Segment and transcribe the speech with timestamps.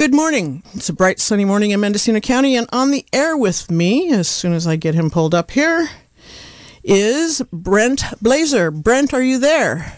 [0.00, 0.62] Good morning.
[0.72, 4.28] It's a bright sunny morning in Mendocino County, and on the air with me, as
[4.28, 5.90] soon as I get him pulled up here,
[6.82, 8.72] is Brent Blaser.
[8.72, 9.92] Brent, are you there?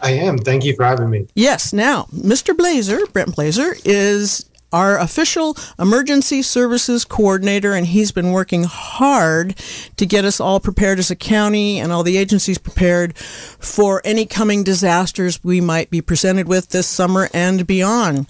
[0.00, 0.38] I am.
[0.38, 1.26] Thank you for having me.
[1.34, 1.74] Yes.
[1.74, 2.56] Now, Mr.
[2.56, 9.56] Blaser, Brent Blaser, is our official emergency services coordinator, and he's been working hard
[9.96, 14.26] to get us all prepared as a county and all the agencies prepared for any
[14.26, 18.26] coming disasters we might be presented with this summer and beyond.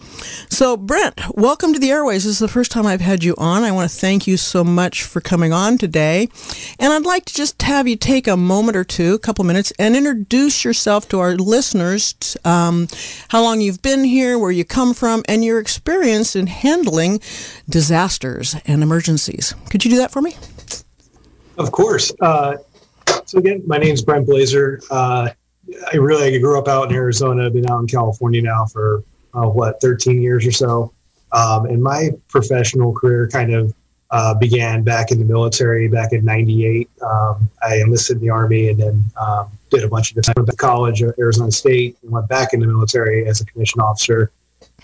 [0.50, 2.24] So, Brent, welcome to the Airways.
[2.24, 3.64] This is the first time I've had you on.
[3.64, 6.28] I want to thank you so much for coming on today.
[6.78, 9.72] And I'd like to just have you take a moment or two, a couple minutes,
[9.78, 12.14] and introduce yourself to our listeners,
[12.44, 12.88] um,
[13.28, 17.20] how long you've been here, where you come from, and your experience in handling
[17.68, 19.54] disasters and emergencies.
[19.70, 20.34] Could you do that for me?
[21.58, 22.12] Of course.
[22.20, 22.56] Uh,
[23.24, 24.82] so again, my name is Brent Blaser.
[24.90, 25.30] Uh,
[25.92, 27.46] I really I grew up out in Arizona.
[27.46, 30.92] I've been out in California now for uh, what 13 years or so.
[31.32, 33.74] Um, and my professional career kind of
[34.10, 36.88] uh, began back in the military back in '98.
[37.02, 41.02] Um, I enlisted in the army and then um, did a bunch of different college
[41.02, 44.30] at Arizona State and went back in the military as a commissioned officer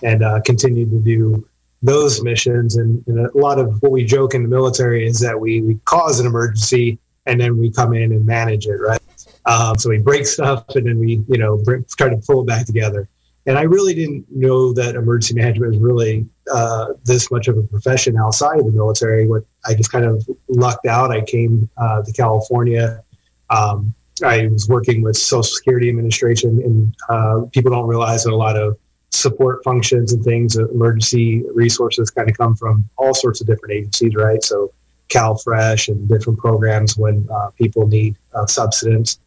[0.03, 1.47] and uh, to do
[1.81, 2.77] those missions.
[2.77, 5.75] And, and, a lot of what we joke in the military is that we, we
[5.85, 9.01] cause an emergency and then we come in and manage it, right?
[9.45, 11.61] Um, so we break stuff and then we, you know,
[11.97, 13.07] try to pull it back together.
[13.45, 17.63] And I really didn't know that emergency management was really uh, this much of a
[17.63, 19.27] profession outside of the military.
[19.27, 21.11] What I just kind of lucked out.
[21.11, 23.03] I came uh, to California.
[23.49, 23.93] Um,
[24.23, 28.55] I was working with Social Security Administration, and uh, people don't realize that a lot
[28.55, 28.77] of
[29.13, 34.15] support functions and things, emergency resources kind of come from all sorts of different agencies,
[34.15, 34.43] right?
[34.43, 34.73] So
[35.09, 39.19] CalFresh and different programs when uh, people need uh, subsistence.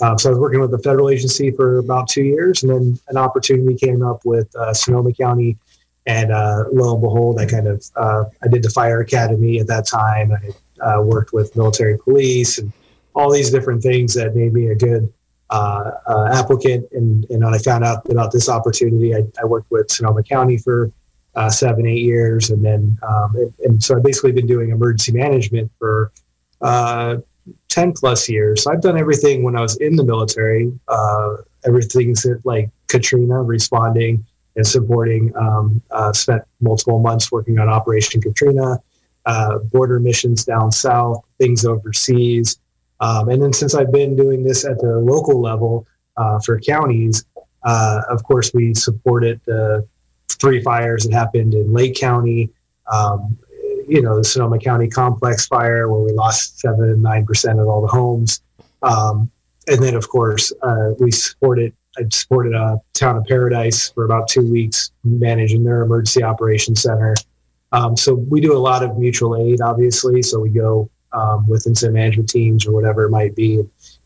[0.00, 2.98] Um, so I was working with the federal agency for about two years, and then
[3.08, 5.56] an opportunity came up with uh, Sonoma County,
[6.06, 9.68] and uh, lo and behold, I kind of uh, I did the fire academy at
[9.68, 10.32] that time.
[10.84, 12.72] I worked with military police and
[13.14, 15.12] all these different things that made me a good
[15.50, 16.86] uh, uh, applicant.
[16.92, 20.56] And, and when I found out about this opportunity, I, I worked with Sonoma County
[20.56, 20.90] for
[21.34, 22.50] uh, seven, eight years.
[22.50, 26.12] And then, um, and, so I've basically been doing emergency management for
[26.60, 27.16] uh,
[27.68, 28.62] 10 plus years.
[28.64, 34.24] So I've done everything when I was in the military, uh, everything's like Katrina responding
[34.56, 35.32] and supporting.
[35.36, 38.78] Um, uh, spent multiple months working on Operation Katrina,
[39.72, 42.58] border missions down south, things overseas.
[43.04, 47.26] Um, and then since I've been doing this at the local level uh, for counties,
[47.62, 49.86] uh, of course, we supported the
[50.30, 52.50] three fires that happened in Lake County.
[52.90, 53.38] Um,
[53.86, 57.82] you know, the Sonoma County complex fire where we lost seven, nine percent of all
[57.82, 58.40] the homes.
[58.82, 59.30] Um,
[59.66, 61.74] and then, of course, uh, we supported.
[61.98, 67.14] I supported a town of Paradise for about two weeks, managing their emergency operations center.
[67.70, 70.20] Um, so we do a lot of mutual aid, obviously.
[70.22, 73.62] So we go um, with incident management teams or whatever it might be,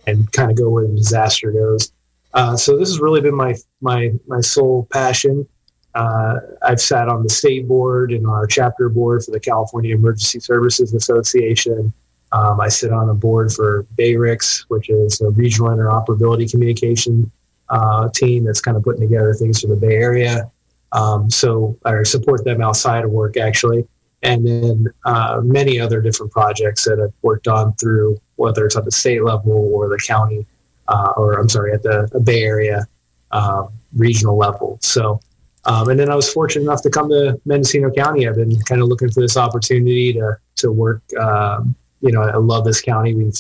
[0.07, 1.93] and kind of go where the disaster goes.
[2.35, 5.47] Uh, so this has really been my my my sole passion.
[5.95, 10.39] Uh, I've sat on the state board and our chapter board for the California Emergency
[10.39, 11.93] Services Association.
[12.31, 17.33] Um, I sit on a board for BayRICS, which is a regional interoperability communication
[17.71, 20.51] uh, team that's kind of putting together things for the Bay Area.
[20.93, 23.87] Um, so I support them outside of work actually
[24.23, 28.85] and then uh, many other different projects that I've worked on through whether it's at
[28.85, 30.47] the state level or the county,
[30.89, 32.87] uh, or I'm sorry, at the, Bay Area
[33.33, 34.79] um, regional level.
[34.81, 35.21] So,
[35.65, 38.27] um, and then I was fortunate enough to come to Mendocino County.
[38.27, 41.03] I've been kind of looking for this opportunity to to work.
[41.21, 43.15] Um, you know, I love this county.
[43.15, 43.35] We've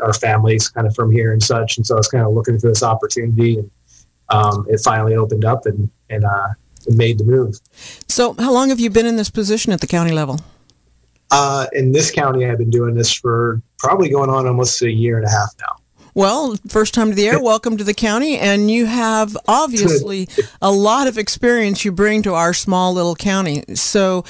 [0.00, 2.58] our families kind of from here and such, and so I was kind of looking
[2.58, 3.70] for this opportunity, and
[4.30, 6.48] um, it finally opened up, and and uh,
[6.90, 7.58] made the move.
[8.08, 10.40] So, how long have you been in this position at the county level?
[11.30, 15.16] Uh, in this county, I've been doing this for probably going on almost a year
[15.16, 15.83] and a half now.
[16.16, 20.28] Well, first time to the air, welcome to the county, and you have obviously
[20.62, 23.64] a lot of experience you bring to our small little county.
[23.74, 24.24] So,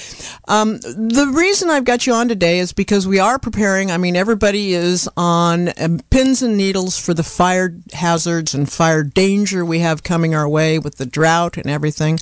[0.49, 3.91] um, the reason I've got you on today is because we are preparing.
[3.91, 9.03] I mean, everybody is on um, pins and needles for the fire hazards and fire
[9.03, 12.19] danger we have coming our way with the drought and everything.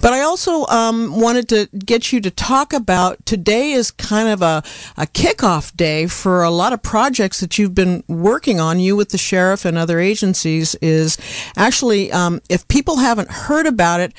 [0.00, 4.42] But I also um, wanted to get you to talk about today is kind of
[4.42, 4.64] a,
[4.96, 8.80] a kickoff day for a lot of projects that you've been working on.
[8.80, 11.18] You with the sheriff and other agencies is
[11.56, 14.12] actually, um, if people haven't heard about it,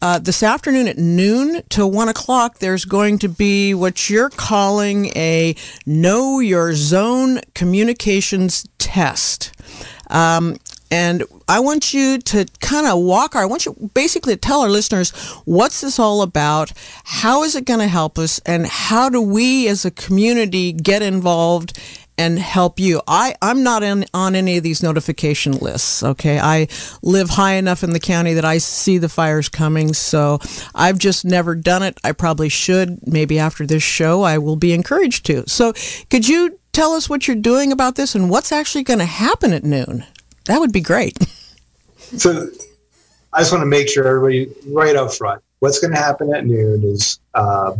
[0.00, 5.06] uh, this afternoon at noon to one o'clock, there's going to be what you're calling
[5.16, 9.52] a Know Your Zone communications test.
[10.08, 10.56] Um,
[10.90, 14.62] And I want you to kind of walk our, I want you basically to tell
[14.62, 15.10] our listeners
[15.44, 16.72] what's this all about?
[17.04, 18.40] How is it going to help us?
[18.46, 21.78] And how do we as a community get involved
[22.18, 23.00] and help you.
[23.06, 26.40] I, I'm not in, on any of these notification lists, okay?
[26.40, 26.66] I
[27.00, 30.40] live high enough in the county that I see the fires coming, so
[30.74, 31.96] I've just never done it.
[32.02, 33.06] I probably should.
[33.06, 35.48] Maybe after this show, I will be encouraged to.
[35.48, 35.72] So,
[36.10, 39.52] could you tell us what you're doing about this and what's actually going to happen
[39.52, 40.04] at noon?
[40.46, 41.18] That would be great.
[42.16, 42.48] So,
[43.34, 46.46] I just want to make sure everybody, right up front, what's going to happen at
[46.46, 47.76] noon is uh,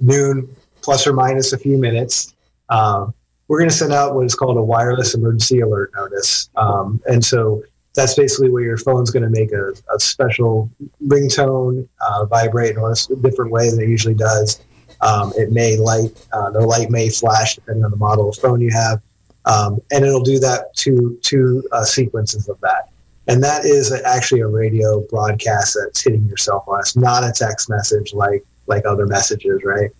[0.00, 2.34] noon plus or minus a few minutes.
[2.68, 3.12] Um,
[3.48, 6.48] we're going to send out what is called a wireless emergency alert notice.
[6.56, 7.62] Um, and so
[7.94, 10.70] that's basically where your phone's going to make a, a special
[11.06, 14.60] ringtone, uh, vibrate in a different way than it usually does.
[15.00, 18.60] Um, it may light, uh, the light may flash depending on the model of phone
[18.60, 19.00] you have.
[19.44, 22.88] Um, and it'll do that to two uh, sequences of that.
[23.26, 26.80] And that is actually a radio broadcast that's hitting your cell phone.
[26.80, 29.90] It's not a text message like like other messages, right?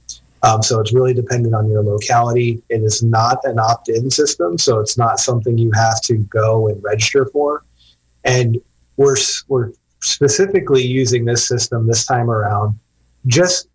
[0.44, 2.62] Um, so it's really dependent on your locality.
[2.68, 6.68] It is not an opt in system, so it's not something you have to go
[6.68, 7.64] and register for.
[8.24, 8.60] And
[8.98, 9.16] we're,
[9.48, 12.78] we're specifically using this system this time around
[13.26, 13.68] just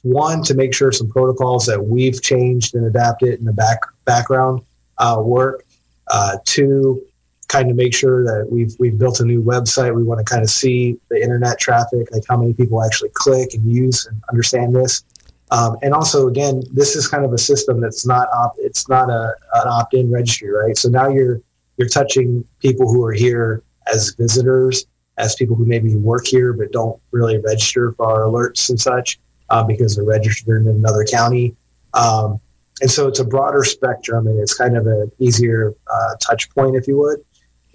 [0.00, 4.62] one to make sure some protocols that we've changed and adapted in the back background
[4.98, 5.64] uh, work.
[6.08, 7.02] Uh, two,
[7.48, 9.94] kind of make sure that we've we've built a new website.
[9.94, 13.54] We want to kind of see the internet traffic, like how many people actually click
[13.54, 15.04] and use and understand this.
[15.54, 18.26] Um, and also, again, this is kind of a system that's not
[18.58, 20.76] it's not a, an opt-in registry, right?
[20.76, 21.40] So now you're
[21.76, 23.62] you're touching people who are here
[23.92, 24.86] as visitors,
[25.16, 29.20] as people who maybe work here but don't really register for our alerts and such
[29.50, 31.54] uh, because they're registered in another county.
[31.92, 32.40] Um,
[32.80, 36.74] and so it's a broader spectrum, and it's kind of an easier uh, touch point,
[36.74, 37.24] if you would.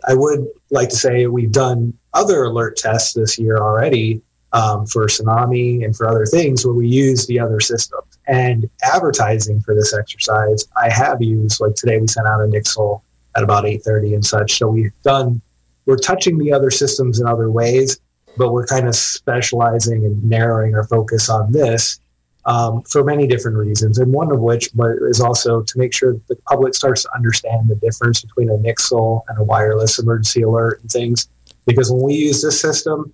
[0.06, 4.22] I would like to say we've done other alert tests this year already
[4.54, 8.18] um, for tsunami and for other things where we use the other systems.
[8.28, 11.60] And advertising for this exercise, I have used.
[11.62, 13.02] Like today, we sent out a Nixle
[13.36, 14.58] at about 8:30 and such.
[14.58, 15.42] So we've done.
[15.86, 18.00] We're touching the other systems in other ways,
[18.38, 22.00] but we're kind of specializing and narrowing our focus on this
[22.46, 23.98] um, for many different reasons.
[23.98, 24.70] And one of which
[25.10, 29.24] is also to make sure the public starts to understand the difference between a Nixle
[29.30, 31.28] and a wireless emergency alert and things.
[31.66, 33.14] Because when we use this system,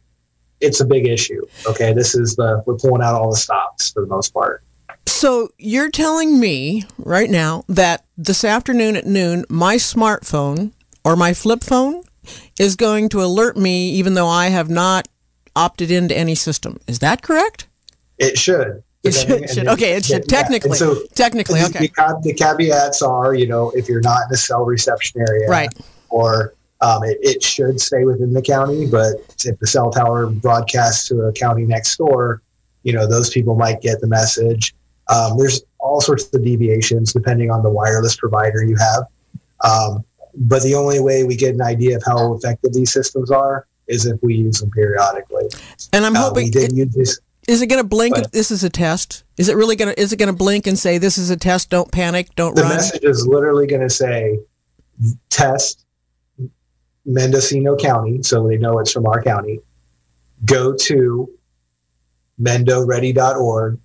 [0.66, 1.46] it's a big issue.
[1.68, 4.64] Okay, this is the we're pulling out all the stops for the most part.
[5.08, 10.72] So you're telling me right now that this afternoon at noon, my smartphone
[11.04, 12.02] or my flip phone
[12.60, 15.08] is going to alert me, even though I have not
[15.56, 16.80] opted into any system.
[16.88, 17.68] Is that correct?
[18.18, 18.84] It should.
[19.04, 19.68] It should, should.
[19.68, 20.78] Okay, it should yeah, technically.
[20.78, 21.88] So technically, okay.
[21.88, 25.72] The, the caveats are, you know, if you're not in a cell reception area, right,
[26.10, 26.55] or
[26.86, 31.22] um, it, it, should stay within the county, but if the cell tower broadcasts to
[31.22, 32.44] a county next door,
[32.84, 34.76] you know, those people might get the message.
[35.08, 39.04] Um, there's all sorts of deviations depending on the wireless provider you have.
[39.64, 40.06] Um,
[40.36, 44.06] but the only way we get an idea of how effective these systems are is
[44.06, 45.46] if we use them periodically.
[45.92, 48.14] And I'm uh, hoping Is it going to blink?
[48.14, 49.24] But, this is a test.
[49.38, 50.00] Is it really going to?
[50.00, 51.72] Is it going to blink and say this is a test?
[51.72, 52.36] Don't panic.
[52.36, 52.70] Don't the run.
[52.70, 54.40] The message is literally going to say
[55.30, 55.85] test
[57.06, 59.60] Mendocino County, so they know it's from our county.
[60.44, 61.30] Go to
[62.42, 63.80] mendoready.org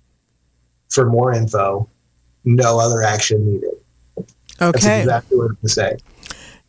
[0.89, 1.89] for more info.
[2.43, 3.71] No other action needed.
[4.61, 4.71] Okay.
[4.71, 5.97] That's exactly what I'm going to say.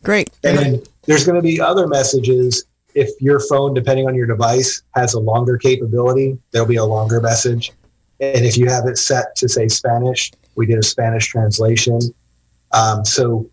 [0.03, 0.31] Great.
[0.45, 2.65] And then there's going to be other messages.
[2.95, 7.21] If your phone, depending on your device, has a longer capability, there'll be a longer
[7.21, 7.73] message.
[8.21, 11.99] And if you have it set to say Spanish, we did a Spanish translation.
[12.73, 13.50] Um, so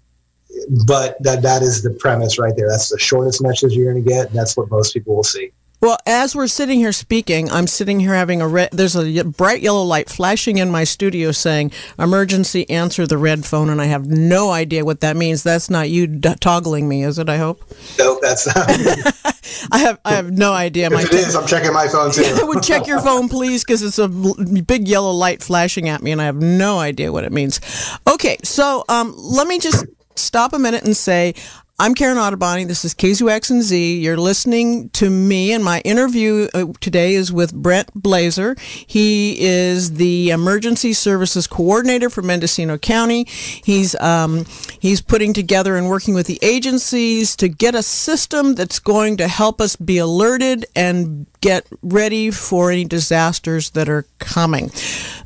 [0.85, 2.69] but that that is the premise right there.
[2.69, 5.51] That's the shortest message you're going to get, that's what most people will see.
[5.81, 9.61] Well, as we're sitting here speaking, I'm sitting here having a red, there's a bright
[9.61, 13.69] yellow light flashing in my studio saying emergency answer the red phone.
[13.69, 15.41] And I have no idea what that means.
[15.41, 17.29] That's not you d- toggling me, is it?
[17.29, 17.63] I hope.
[17.97, 18.67] No, that's not.
[19.71, 20.87] I have, I have no idea.
[20.87, 22.23] If my it t- is, I'm checking my phone too.
[22.25, 26.11] I would check your phone, please, because it's a big yellow light flashing at me
[26.11, 27.61] and I have no idea what it means.
[28.05, 28.35] Okay.
[28.43, 29.85] So, um, let me just
[30.19, 31.33] stop a minute and say,
[31.81, 32.67] I'm Karen Ottoboni.
[32.67, 33.99] This is KZYX and Z.
[33.99, 38.59] You're listening to me, and my interview uh, today is with Brent Blaser.
[38.59, 43.27] He is the Emergency Services Coordinator for Mendocino County.
[43.29, 44.43] He's um,
[44.81, 49.29] he's putting together and working with the agencies to get a system that's going to
[49.29, 54.67] help us be alerted and get ready for any disasters that are coming.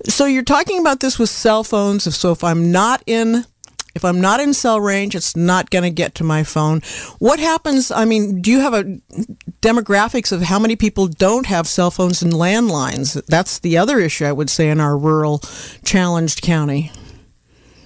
[0.05, 2.15] So you're talking about this with cell phones.
[2.15, 3.45] So if I'm not in
[3.95, 6.81] If I'm not in cell range, it's not going to get to my phone.
[7.19, 7.91] What happens?
[7.91, 8.83] I mean, do you have a
[9.61, 13.23] demographics of how many people don't have cell phones and landlines?
[13.27, 15.39] That's the other issue I would say in our rural,
[15.83, 16.91] challenged county.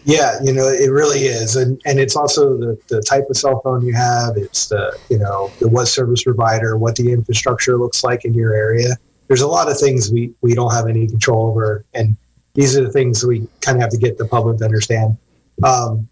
[0.06, 1.58] Yeah, you know, it really is.
[1.58, 4.38] And and it's also the, the type of cell phone you have.
[4.38, 8.54] It's the, you know, the what service provider, what the infrastructure looks like in your
[8.54, 8.96] area.
[9.28, 11.84] There's a lot of things we, we don't have any control over.
[11.94, 12.16] And
[12.54, 15.18] these are the things we kind of have to get the public to understand.
[15.64, 16.08] Um,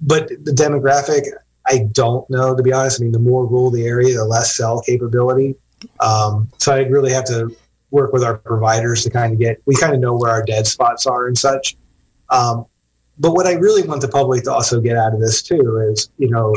[0.00, 1.26] but the demographic,
[1.66, 3.00] I don't know, to be honest.
[3.00, 5.54] I mean, the more rural the area, the less cell capability.
[6.00, 7.54] Um, so I'd really have to
[7.90, 10.66] work with our providers to kind of get, we kind of know where our dead
[10.66, 11.76] spots are and such.
[12.30, 12.66] Um,
[13.18, 16.10] but what I really want the public to also get out of this too is,
[16.18, 16.54] you know,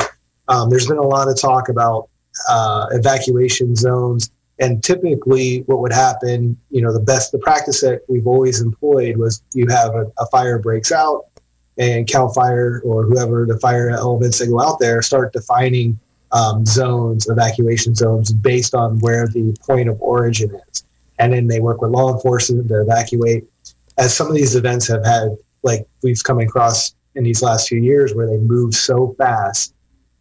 [0.47, 2.09] um, there's been a lot of talk about
[2.49, 8.01] uh, evacuation zones, and typically, what would happen, you know, the best, the practice that
[8.07, 11.25] we've always employed was you have a, a fire breaks out,
[11.77, 15.99] and Cal Fire or whoever the fire elements that go out there start defining
[16.31, 20.83] um, zones, evacuation zones, based on where the point of origin is,
[21.19, 23.45] and then they work with law enforcement to evacuate.
[23.97, 27.81] As some of these events have had like we've come across in these last few
[27.81, 29.73] years where they move so fast.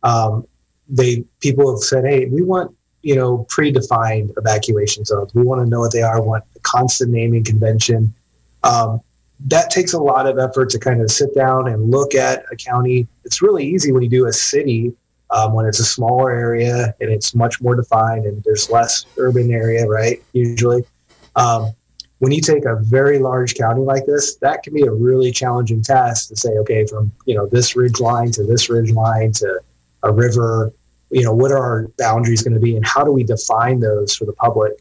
[0.03, 0.47] Um,
[0.89, 5.35] they people have said, "Hey, we want you know predefined evacuation zones.
[5.35, 6.21] We want to know what they are.
[6.21, 8.15] We want a constant naming convention."
[8.63, 9.01] Um,
[9.41, 12.57] that takes a lot of effort to kind of sit down and look at a
[12.57, 13.07] county.
[13.25, 14.95] It's really easy when you do a city
[15.31, 19.53] um, when it's a smaller area and it's much more defined and there's less urban
[19.53, 20.23] area, right?
[20.33, 20.85] Usually.
[21.37, 21.73] Um,
[22.19, 25.83] when you take a very large county like this, that can be a really challenging
[25.83, 29.61] task to say, okay, from you know this ridge line to this ridge line to
[30.05, 30.73] a river,
[31.11, 34.14] you know, what are our boundaries going to be, and how do we define those
[34.14, 34.73] for the public?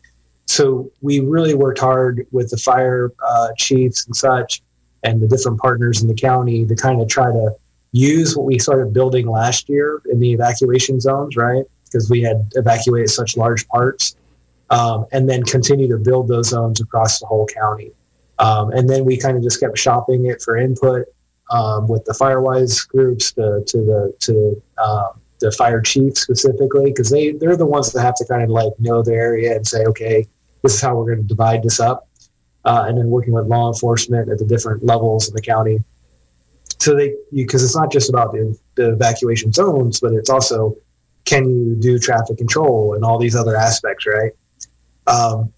[0.46, 4.62] So we really worked hard with the fire uh, chiefs and such,
[5.04, 7.56] and the different partners in the county to kind of try to
[7.92, 11.64] use what we started building last year in the evacuation zones, right?
[11.86, 14.16] Because we had evacuated such large parts
[14.70, 17.92] um, and then continue to build those zones across the whole county.
[18.40, 21.06] Um, and then we kind of just kept shopping it for input
[21.52, 27.10] um, with the Firewise groups to, to the to um, the fire chief specifically because
[27.10, 29.84] they they're the ones that have to kind of like know the area and say,
[29.84, 30.26] okay,
[30.62, 32.08] this is how we're going to divide this up.
[32.66, 35.84] Uh, and then working with law enforcement at the different levels in the county.
[36.80, 40.78] So they, because it's not just about the, the evacuation zones, but it's also
[41.26, 44.32] can you do traffic control and all these other aspects, right?
[45.08, 45.52] Um,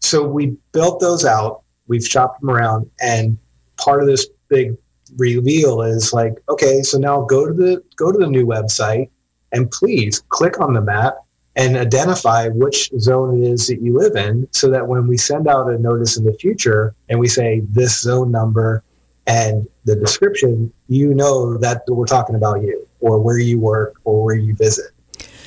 [0.00, 1.62] so we built those out.
[1.86, 3.38] We've shopped them around, and
[3.76, 4.76] part of this big
[5.16, 9.10] reveal is like, okay, so now go to the go to the new website,
[9.52, 11.16] and please click on the map
[11.56, 15.48] and identify which zone it is that you live in, so that when we send
[15.48, 18.84] out a notice in the future and we say this zone number
[19.26, 24.24] and the description, you know that we're talking about you or where you work or
[24.24, 24.92] where you visit.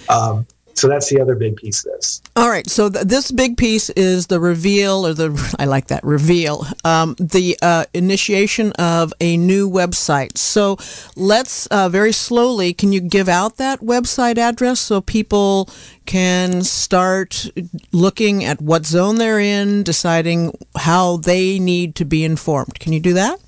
[0.09, 2.21] Um, so that's the other big piece of this.
[2.35, 2.69] All right.
[2.69, 7.15] So th- this big piece is the reveal, or the I like that reveal, um,
[7.19, 10.37] the uh, initiation of a new website.
[10.37, 10.77] So
[11.15, 12.73] let's uh, very slowly.
[12.73, 15.69] Can you give out that website address so people
[16.05, 17.49] can start
[17.91, 22.79] looking at what zone they're in, deciding how they need to be informed?
[22.79, 23.39] Can you do that?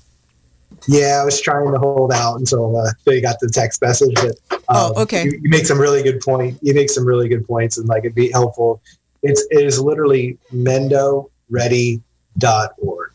[0.86, 4.14] Yeah, I was trying to hold out until uh, they got the text message.
[4.14, 5.24] But um, oh, okay.
[5.24, 6.58] You, you, make some really good point.
[6.62, 8.82] You make some really good points, and like it'd be helpful.
[9.22, 13.12] It's it is literally mendoready.org,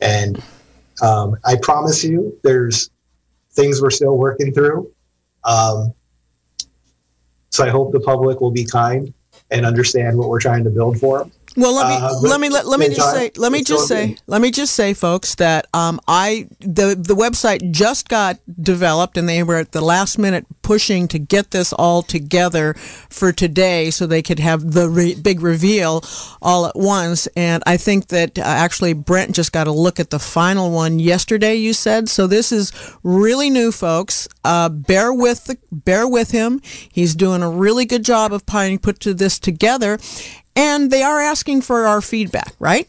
[0.00, 0.42] and
[1.02, 2.90] um, I promise you, there's
[3.52, 4.92] things we're still working through.
[5.44, 5.94] Um,
[7.50, 9.12] so I hope the public will be kind
[9.50, 11.32] and understand what we're trying to build for them.
[11.60, 14.16] Well, let me uh, let me let, let me just say let me just say
[14.26, 19.28] let me just say, folks, that um, I the the website just got developed, and
[19.28, 22.72] they were at the last minute pushing to get this all together
[23.10, 26.02] for today, so they could have the re- big reveal
[26.40, 27.26] all at once.
[27.36, 30.98] And I think that uh, actually Brent just got a look at the final one
[30.98, 31.56] yesterday.
[31.56, 32.26] You said so.
[32.26, 34.26] This is really new, folks.
[34.44, 36.62] Uh, bear with the bear with him.
[36.90, 39.98] He's doing a really good job of putting put to this together
[40.56, 42.88] and they are asking for our feedback, right?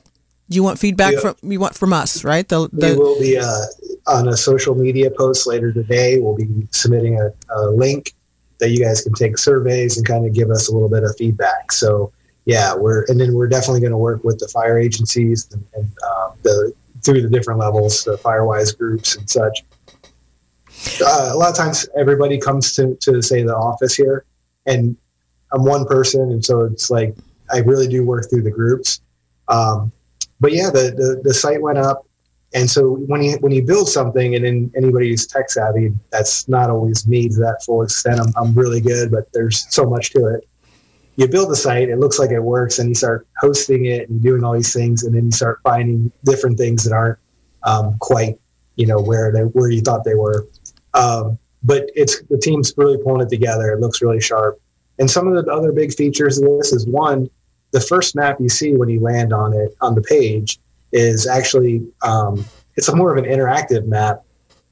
[0.50, 1.20] You want feedback yeah.
[1.20, 2.48] from you want from us, right?
[2.48, 3.66] The, the we will be uh,
[4.08, 6.20] on a social media post later today.
[6.20, 8.14] We'll be submitting a, a, link
[8.60, 11.16] that you guys can take surveys and kind of give us a little bit of
[11.18, 11.72] feedback.
[11.72, 12.12] So
[12.46, 15.90] yeah, we're and then we're definitely going to work with the fire agencies and, and
[16.06, 19.64] uh, the through the different levels, the Firewise groups and such.
[21.02, 24.26] Uh, a lot of times, everybody comes to to say the office here,
[24.66, 24.98] and
[25.54, 27.16] I'm one person, and so it's like
[27.54, 29.02] I really do work through the groups.
[29.48, 29.92] Um,
[30.40, 32.06] but yeah, the, the, the site went up.
[32.54, 36.70] And so when you when you build something, and then anybody tech savvy, that's not
[36.70, 38.20] always me to that full extent.
[38.20, 40.48] I'm, I'm really good, but there's so much to it.
[41.16, 44.22] You build a site, it looks like it works, and you start hosting it and
[44.22, 47.20] doing all these things, and then you start finding different things that aren't
[47.64, 48.38] um, quite,
[48.76, 50.48] you know, where they where you thought they were.
[50.94, 53.72] Um, but it's the team's really pulling it together.
[53.72, 54.60] It looks really sharp.
[55.00, 57.30] And some of the other big features of this is one,
[57.72, 60.60] the first map you see when you land on it on the page
[60.92, 64.24] is actually um, it's a more of an interactive map.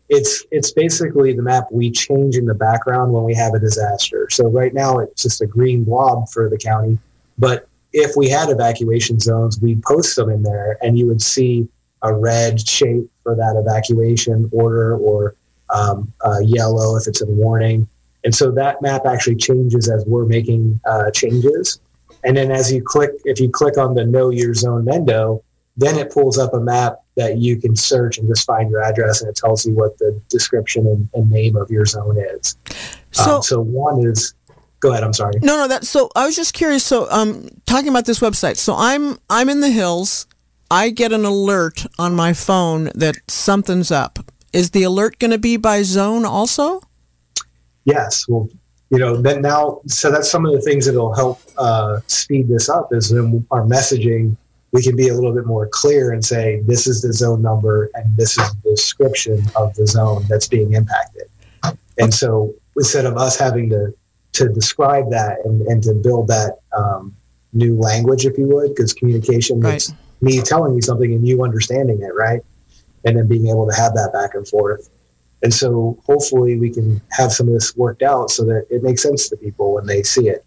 [0.10, 4.28] It's it's basically the map we change in the background when we have a disaster.
[4.30, 6.98] So right now it's just a green blob for the county,
[7.38, 11.68] but if we had evacuation zones, we'd post them in there, and you would see
[12.02, 15.36] a red shape for that evacuation order or
[15.74, 17.88] um, uh, yellow if it's a warning.
[18.24, 21.80] And so that map actually changes as we're making uh, changes.
[22.24, 25.42] And then as you click, if you click on the Know Your Zone Mendo,
[25.80, 29.22] then it pulls up a map that you can search and just find your address,
[29.22, 32.58] and it tells you what the description and, and name of your zone is.
[33.12, 34.34] So, um, so one is
[34.82, 35.34] go ahead i'm sorry.
[35.42, 38.76] No no that so i was just curious so um talking about this website so
[38.78, 40.28] i'm i'm in the hills.
[40.72, 44.20] I get an alert on my phone that something's up.
[44.54, 46.82] Is the alert going to be by zone also?
[47.86, 48.50] Yes well
[48.90, 52.70] you know then now so that's some of the things that'll help uh, speed this
[52.70, 54.36] up is in our messaging
[54.72, 57.90] we can be a little bit more clear and say this is the zone number
[57.96, 61.24] and this is the description of the zone that's being impacted.
[61.98, 63.94] And so instead of us having to
[64.32, 67.16] to describe that and, and to build that um,
[67.52, 69.78] new language if you would because communication right.
[69.78, 72.42] is me telling you something and you understanding it right?
[73.06, 74.90] And then being able to have that back and forth
[75.44, 79.02] and so hopefully we can have some of this worked out so that it makes
[79.02, 80.46] sense to people when they see it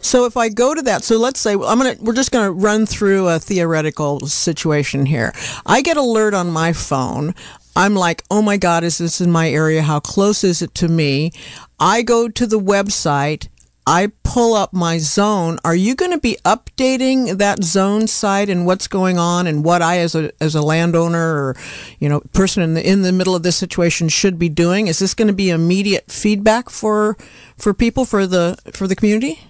[0.00, 2.86] so if I go to that, so let's say I'm gonna, we're just gonna run
[2.86, 5.32] through a theoretical situation here.
[5.66, 7.34] I get alert on my phone.
[7.76, 9.82] I'm like, oh my God, is this in my area?
[9.82, 11.32] How close is it to me?
[11.78, 13.48] I go to the website.
[13.88, 15.58] I pull up my zone.
[15.64, 19.82] Are you going to be updating that zone site and what's going on and what
[19.82, 21.56] I, as a as a landowner or
[21.98, 24.86] you know person in the in the middle of this situation, should be doing?
[24.88, 27.16] Is this going to be immediate feedback for
[27.56, 29.40] for people for the for the community?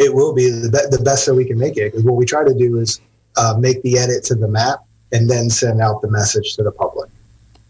[0.00, 1.92] it will be the, be- the best that we can make it.
[1.92, 3.00] Because what we try to do is
[3.36, 4.80] uh, make the edit to the map
[5.12, 7.10] and then send out the message to the public.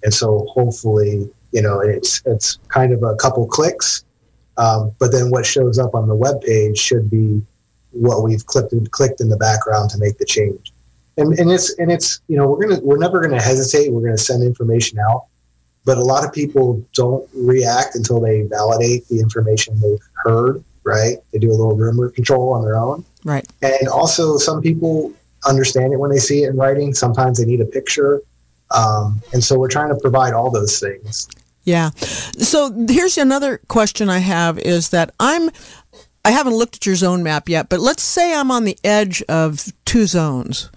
[0.04, 4.04] And so hopefully, you know, it's it's kind of a couple clicks,
[4.56, 7.42] um, but then what shows up on the web page should be
[7.92, 10.72] what we've clicked clicked in the background to make the change.
[11.16, 13.92] And, and it's and it's you know we're gonna we're never gonna hesitate.
[13.92, 15.26] We're gonna send information out,
[15.84, 21.18] but a lot of people don't react until they validate the information they've heard right?
[21.32, 23.04] They do a little rumor control on their own.
[23.24, 23.46] Right.
[23.62, 25.12] And also, some people
[25.46, 26.94] understand it when they see it in writing.
[26.94, 28.22] Sometimes they need a picture.
[28.70, 31.28] Um, and so we're trying to provide all those things.
[31.70, 31.90] Yeah.
[31.90, 35.50] So here's another question I have is that I'm
[36.24, 39.22] I haven't looked at your zone map yet, but let's say I'm on the edge
[39.22, 40.68] of two zones.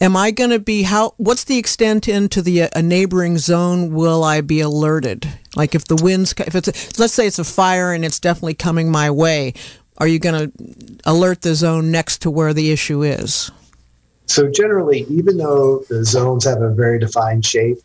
[0.00, 1.14] Am I going to be how?
[1.16, 3.92] What's the extent into the uh, a neighboring zone?
[3.92, 5.28] Will I be alerted?
[5.56, 8.90] Like if the winds, if it's let's say it's a fire and it's definitely coming
[8.90, 9.52] my way,
[9.98, 13.50] are you going to alert the zone next to where the issue is?
[14.26, 17.78] So generally, even though the zones have a very defined shape,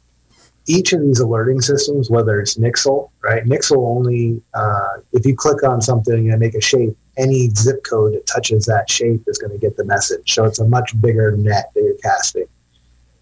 [0.67, 3.43] each of these alerting systems, whether it's Nixle, right?
[3.45, 8.13] Nixle only, uh, if you click on something and make a shape, any zip code
[8.13, 10.33] that touches that shape is going to get the message.
[10.33, 12.45] So it's a much bigger net that you're casting.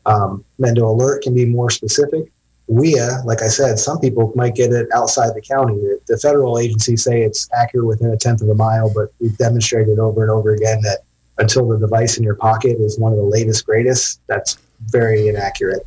[0.06, 2.32] Um, Mendo Alert can be more specific.
[2.68, 5.80] WEA, like I said, some people might get it outside the county.
[6.08, 10.00] The federal agencies say it's accurate within a tenth of a mile, but we've demonstrated
[10.00, 11.00] over and over again that
[11.40, 15.86] until the device in your pocket is one of the latest, greatest, that's very inaccurate.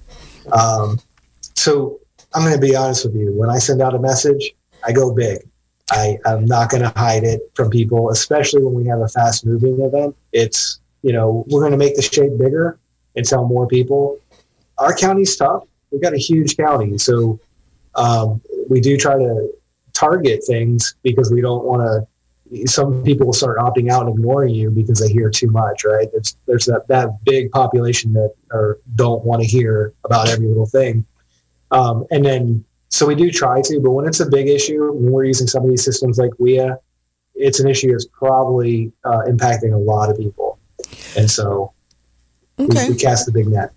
[0.53, 0.99] Um,
[1.57, 2.01] so
[2.35, 3.33] I'm going to be honest with you.
[3.33, 5.39] When I send out a message, I go big.
[5.91, 9.47] I, I'm not going to hide it from people, especially when we have a fast
[9.47, 10.17] moving event.
[10.33, 12.79] It's, you know, we're going to make the shape bigger
[13.15, 14.19] and tell more people.
[14.79, 15.65] Our county's tough.
[15.91, 16.99] We've got a huge county.
[16.99, 17.41] So
[17.95, 19.49] um, we do try to
[19.93, 22.67] target things because we don't want to.
[22.67, 26.09] Some people will start opting out and ignoring you because they hear too much, right?
[26.13, 30.67] There's, there's that, that big population that are, don't want to hear about every little
[30.67, 31.05] thing.
[31.71, 35.13] Um, and then so we do try to, but when it's a big issue, when
[35.13, 36.73] we're using some of these systems like WEA,
[37.35, 40.59] it's an issue that's probably uh, impacting a lot of people.
[41.17, 41.73] And so
[42.59, 42.87] okay.
[42.87, 43.73] we, we cast the big net.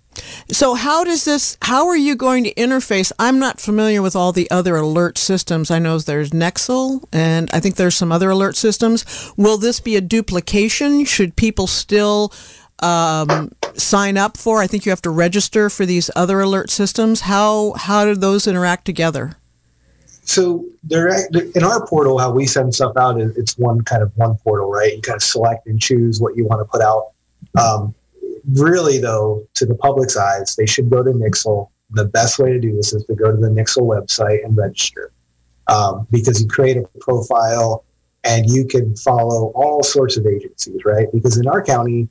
[0.50, 3.12] So how does this how are you going to interface?
[3.18, 5.70] I'm not familiar with all the other alert systems.
[5.70, 9.04] I know there's Nixle and I think there's some other alert systems.
[9.36, 11.04] Will this be a duplication?
[11.04, 12.32] Should people still
[12.82, 14.60] um, sign up for?
[14.60, 17.22] I think you have to register for these other alert systems.
[17.22, 19.36] How how do those interact together?
[20.24, 22.18] So in our portal.
[22.18, 24.94] How we send stuff out is it's one kind of one portal, right?
[24.94, 27.10] You kind of select and choose what you want to put out.
[27.60, 27.94] Um,
[28.52, 31.68] really, though, to the public's eyes, they should go to Nixle.
[31.90, 35.12] The best way to do this is to go to the Nixle website and register,
[35.66, 37.84] um, because you create a profile
[38.22, 41.08] and you can follow all sorts of agencies, right?
[41.12, 42.08] Because in our county,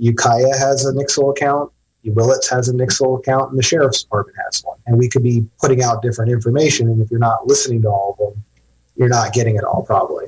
[0.00, 1.70] Ukiah has a Nixle account,
[2.04, 4.78] Willits has a Nixle account, and the sheriff's department has one.
[4.86, 8.16] And we could be putting out different information, and if you're not listening to all
[8.18, 8.44] of them,
[8.96, 10.26] you're not getting it all probably.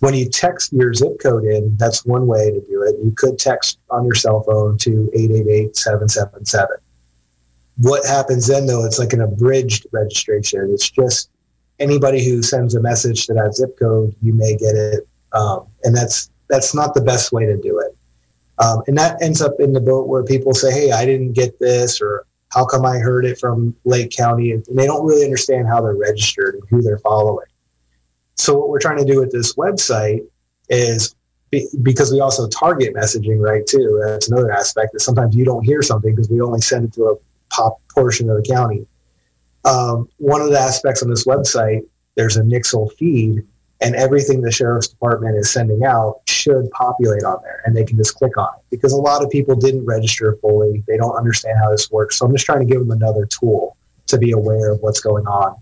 [0.00, 2.96] When you text your zip code in, that's one way to do it.
[3.02, 6.76] You could text on your cell phone to 888 777.
[7.78, 10.70] What happens then, though, it's like an abridged registration.
[10.72, 11.30] It's just
[11.78, 15.08] anybody who sends a message to that zip code, you may get it.
[15.32, 17.89] Um, and that's that's not the best way to do it.
[18.60, 21.58] Um, and that ends up in the boat where people say, hey, I didn't get
[21.58, 24.52] this, or how come I heard it from Lake County?
[24.52, 27.46] And they don't really understand how they're registered and who they're following.
[28.34, 30.26] So, what we're trying to do with this website
[30.68, 31.14] is
[31.50, 33.66] be, because we also target messaging, right?
[33.66, 34.00] Too.
[34.04, 37.04] That's another aspect that sometimes you don't hear something because we only send it to
[37.04, 37.16] a
[37.48, 38.86] pop portion of the county.
[39.64, 41.80] Um, one of the aspects on this website,
[42.14, 43.46] there's a Nixle feed
[43.80, 47.96] and everything the sheriff's department is sending out should populate on there and they can
[47.96, 48.64] just click on it.
[48.70, 50.84] Because a lot of people didn't register fully.
[50.86, 52.18] They don't understand how this works.
[52.18, 53.76] So i'm just trying to give them another tool
[54.08, 55.56] to be aware of what's going on.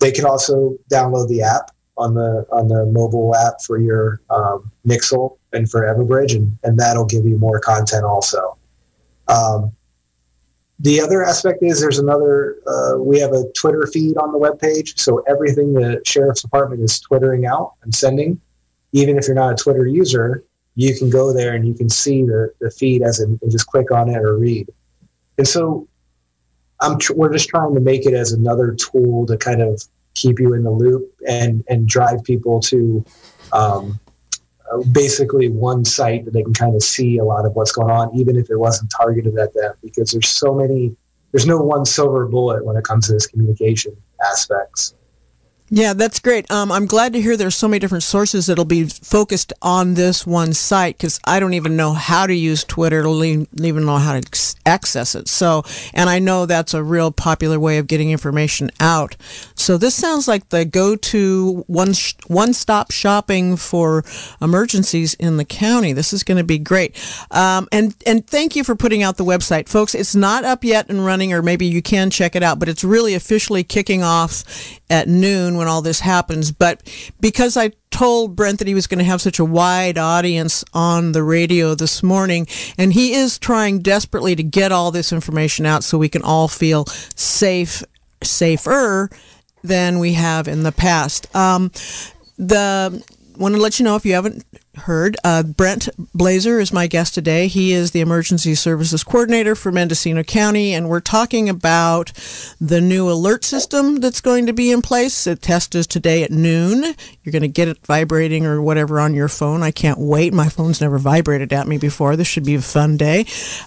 [0.00, 4.70] They can also download the app on the on the mobile app for your um,
[4.86, 8.56] Nixle and for Everbridge, and, and that'll give you more content also.
[9.28, 9.72] Um,
[10.80, 14.98] the other aspect is there's another, uh, we have a Twitter feed on the webpage.
[14.98, 18.40] So everything the sheriff's department is twittering out and sending,
[18.92, 20.42] even if you're not a Twitter user,
[20.76, 23.90] you can go there and you can see the, the feed as and just click
[23.90, 24.68] on it or read.
[25.36, 25.86] And so
[26.80, 29.82] I'm tr- we're just trying to make it as another tool to kind of
[30.14, 33.04] keep you in the loop and, and drive people to
[33.52, 34.00] um,
[34.92, 38.14] basically one site that they can kind of see a lot of what's going on,
[38.14, 40.94] even if it wasn't targeted at them, because there's so many,
[41.32, 43.96] there's no one silver bullet when it comes to this communication
[44.30, 44.94] aspects.
[45.72, 46.50] Yeah, that's great.
[46.50, 50.26] Um, I'm glad to hear there's so many different sources that'll be focused on this
[50.26, 54.18] one site because I don't even know how to use Twitter, to even know how
[54.18, 55.28] to access it.
[55.28, 55.62] So,
[55.94, 59.16] and I know that's a real popular way of getting information out.
[59.54, 61.94] So this sounds like the go-to one
[62.26, 64.04] one-stop shopping for
[64.42, 65.92] emergencies in the county.
[65.92, 66.98] This is going to be great.
[67.30, 69.94] Um, and and thank you for putting out the website, folks.
[69.94, 72.82] It's not up yet and running, or maybe you can check it out, but it's
[72.82, 74.42] really officially kicking off
[74.90, 76.50] at noon when all this happens.
[76.50, 76.82] But
[77.20, 81.12] because I told Brent that he was going to have such a wide audience on
[81.12, 82.46] the radio this morning,
[82.78, 86.48] and he is trying desperately to get all this information out so we can all
[86.48, 87.84] feel safe,
[88.24, 89.10] safer
[89.62, 91.32] than we have in the past.
[91.36, 91.70] Um,
[92.38, 93.04] the
[93.36, 94.44] want to let you know if you haven't
[94.76, 95.16] heard.
[95.24, 97.48] Uh, Brent Blaser is my guest today.
[97.48, 102.12] He is the Emergency Services Coordinator for Mendocino County, and we're talking about
[102.60, 105.24] the new alert system that's going to be in place.
[105.24, 106.94] The test is today at noon.
[107.22, 109.62] You're going to get it vibrating or whatever on your phone.
[109.62, 110.32] I can't wait.
[110.32, 112.16] My phone's never vibrated at me before.
[112.16, 113.26] This should be a fun day,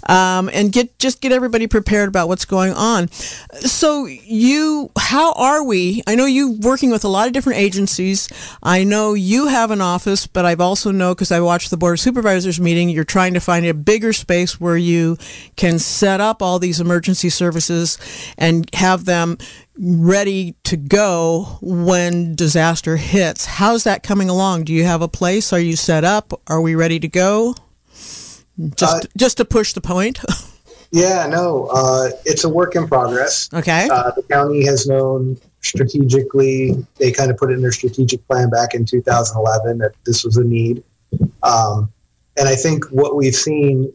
[0.09, 3.09] um, and get just get everybody prepared about what's going on.
[3.11, 6.01] So, you, how are we?
[6.07, 8.27] I know you working with a lot of different agencies.
[8.63, 11.93] I know you have an office, but I've also know because I watched the Board
[11.93, 15.17] of Supervisors meeting, you're trying to find a bigger space where you
[15.57, 17.99] can set up all these emergency services
[18.37, 19.37] and have them
[19.77, 23.45] ready to go when disaster hits.
[23.45, 24.65] How's that coming along?
[24.65, 25.51] Do you have a place?
[25.51, 26.39] Are you set up?
[26.47, 27.55] Are we ready to go?
[28.75, 30.19] Just, uh, just to push the point.
[30.91, 33.49] yeah, no, uh, it's a work in progress.
[33.53, 33.89] Okay.
[33.91, 38.49] Uh, the county has known strategically, they kind of put it in their strategic plan
[38.49, 40.83] back in 2011 that this was a need.
[41.41, 41.91] Um,
[42.37, 43.91] and I think what we've seen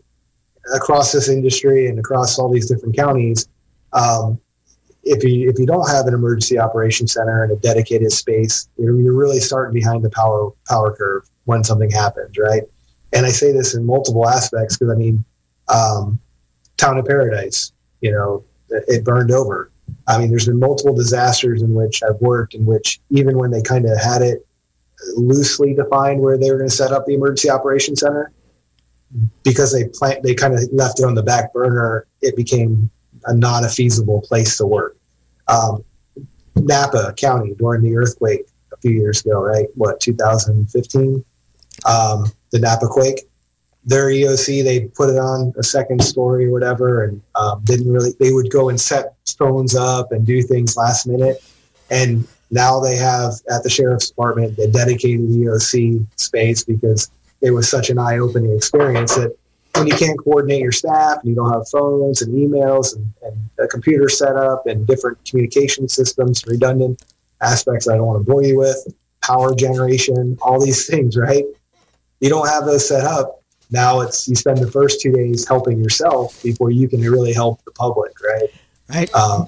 [0.75, 3.49] across this industry and across all these different counties,
[3.93, 4.41] um,
[5.05, 9.01] if you if you don't have an emergency operations center and a dedicated space, you're,
[9.01, 12.63] you're really starting behind the power power curve when something happens, right?
[13.13, 15.25] And I say this in multiple aspects because I mean,
[15.69, 16.19] um,
[16.77, 19.71] Town of Paradise, you know, it, it burned over.
[20.07, 23.63] I mean, there's been multiple disasters in which I've worked in which even when they
[23.63, 24.47] kind of had it
[25.17, 28.33] loosely defined where they were going to set up the emergency operations center,
[29.43, 32.91] because they plant they kind of left it on the back burner, it became
[33.27, 34.97] a not a feasible place to work.
[35.49, 35.85] Um,
[36.57, 39.67] Napa County during the earthquake a few years ago, right?
[39.75, 41.25] What 2015,
[41.87, 43.21] um, the Napa quake.
[43.85, 48.13] their EOC, they put it on a second story or whatever, and um, didn't really.
[48.19, 51.43] They would go and set stones up and do things last minute,
[51.91, 57.69] and now they have at the sheriff's department the dedicated EOC space because it was
[57.69, 59.37] such an eye-opening experience that
[59.79, 63.51] when you can't coordinate your staff and you don't have phones and emails and, and
[63.59, 67.03] a computer setup and different communication systems, redundant
[67.41, 68.77] aspects I don't want to bore you with,
[69.23, 71.45] power generation, all these things, right?
[72.21, 73.43] You don't have those set up.
[73.71, 77.63] Now it's you spend the first two days helping yourself before you can really help
[77.65, 78.51] the public, right?
[78.89, 79.15] Right.
[79.15, 79.47] Um,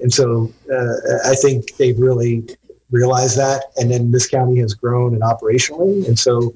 [0.00, 2.44] and so uh, I think they've really
[2.90, 3.66] realized that.
[3.76, 6.06] And then this county has grown and operationally.
[6.08, 6.52] And so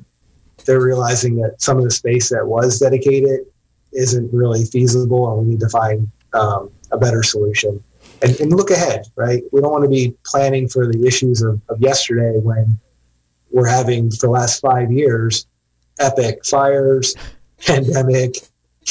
[0.66, 3.40] they're realizing that some of the space that was dedicated
[3.92, 7.83] isn't really feasible and we need to find um, a better solution.
[8.22, 9.42] And, and, look ahead, right?
[9.52, 12.79] We don't want to be planning for the issues of, of yesterday when
[13.50, 15.46] we're having, for the last five years,
[15.98, 17.14] epic fires,
[17.66, 18.37] pandemic,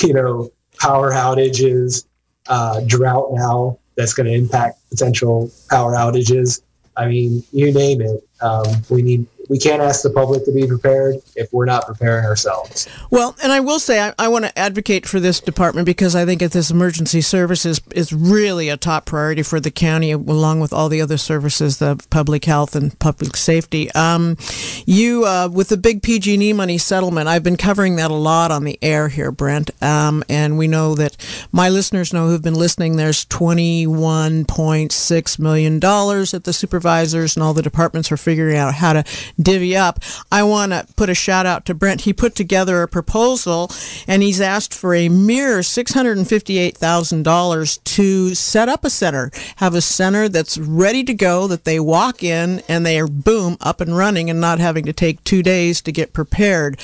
[0.04, 2.06] you know, power outages,
[2.48, 6.62] uh, drought now that's going to impact potential power outages.
[6.98, 8.28] I mean, you name it.
[8.42, 12.26] Um, we need we can't ask the public to be prepared if we're not preparing
[12.26, 12.88] ourselves.
[13.10, 16.26] Well, and I will say I, I want to advocate for this department because I
[16.26, 20.74] think that this emergency services is really a top priority for the county, along with
[20.74, 23.92] all the other services, the public health and public safety.
[23.92, 24.38] Um,
[24.86, 28.64] you, uh, with the big PG&E money settlement, I've been covering that a lot on
[28.64, 31.18] the air here, Brent, um, and we know that
[31.52, 32.96] my listeners know who've been listening.
[32.96, 38.94] There's 21.6 million dollars that the supervisors and all the departments are figuring out how
[38.94, 39.04] to
[39.40, 40.00] divvy up.
[40.32, 42.02] I want to put a shout out to Brent.
[42.02, 43.70] He put together a proposal
[44.08, 50.30] and he's asked for a mere $658,000 to set up a center, have a center
[50.30, 54.30] that's ready to go, that they walk in and they are boom, up and running
[54.30, 56.80] and not having to take two days to get prepared.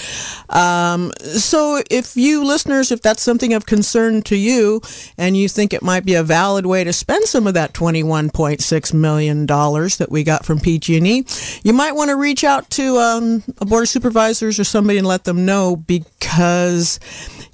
[0.49, 4.81] Um, so if you listeners, if that's something of concern to you
[5.17, 8.93] and you think it might be a valid way to spend some of that $21.6
[8.93, 11.25] million that we got from PG&E,
[11.63, 14.97] you might want to reach reach out to um, a board of supervisors or somebody
[14.97, 16.99] and let them know because,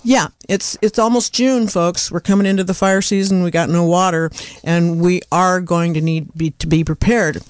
[0.03, 2.09] yeah, it's it's almost June, folks.
[2.09, 3.43] We're coming into the fire season.
[3.43, 4.31] We got no water,
[4.63, 7.43] and we are going to need be, to be prepared.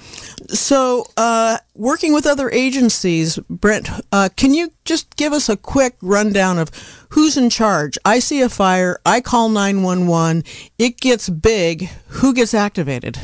[0.47, 5.95] So, uh, working with other agencies, Brent, uh, can you just give us a quick
[6.01, 6.71] rundown of
[7.09, 7.99] who's in charge?
[8.03, 8.99] I see a fire.
[9.05, 10.43] I call nine one one.
[10.79, 11.89] It gets big.
[12.07, 13.19] Who gets activated?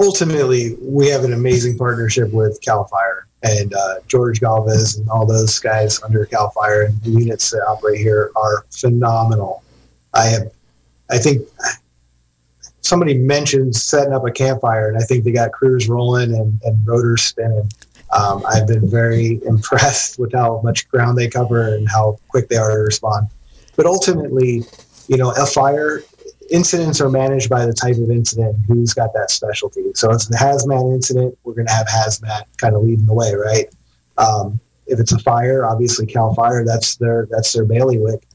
[0.00, 5.26] Ultimately, we have an amazing partnership with Cal Fire and uh, George Galvez and all
[5.26, 9.62] those guys under Cal Fire and the units that operate here are phenomenal.
[10.14, 10.50] I have,
[11.10, 11.46] I think
[12.80, 16.86] somebody mentioned setting up a campfire, and I think they got crews rolling and, and
[16.86, 17.68] rotors spinning.
[18.16, 22.56] Um, I've been very impressed with how much ground they cover and how quick they
[22.56, 23.28] are to respond.
[23.76, 24.62] But ultimately,
[25.08, 26.02] you know, a fire
[26.50, 29.82] incidents are managed by the type of incident who's got that specialty.
[29.94, 33.14] So if it's a hazmat incident, we're going to have hazmat kind of leading the
[33.14, 33.66] way, right?
[34.18, 38.26] Um, if it's a fire, obviously Cal Fire, that's their that's their bailiwick,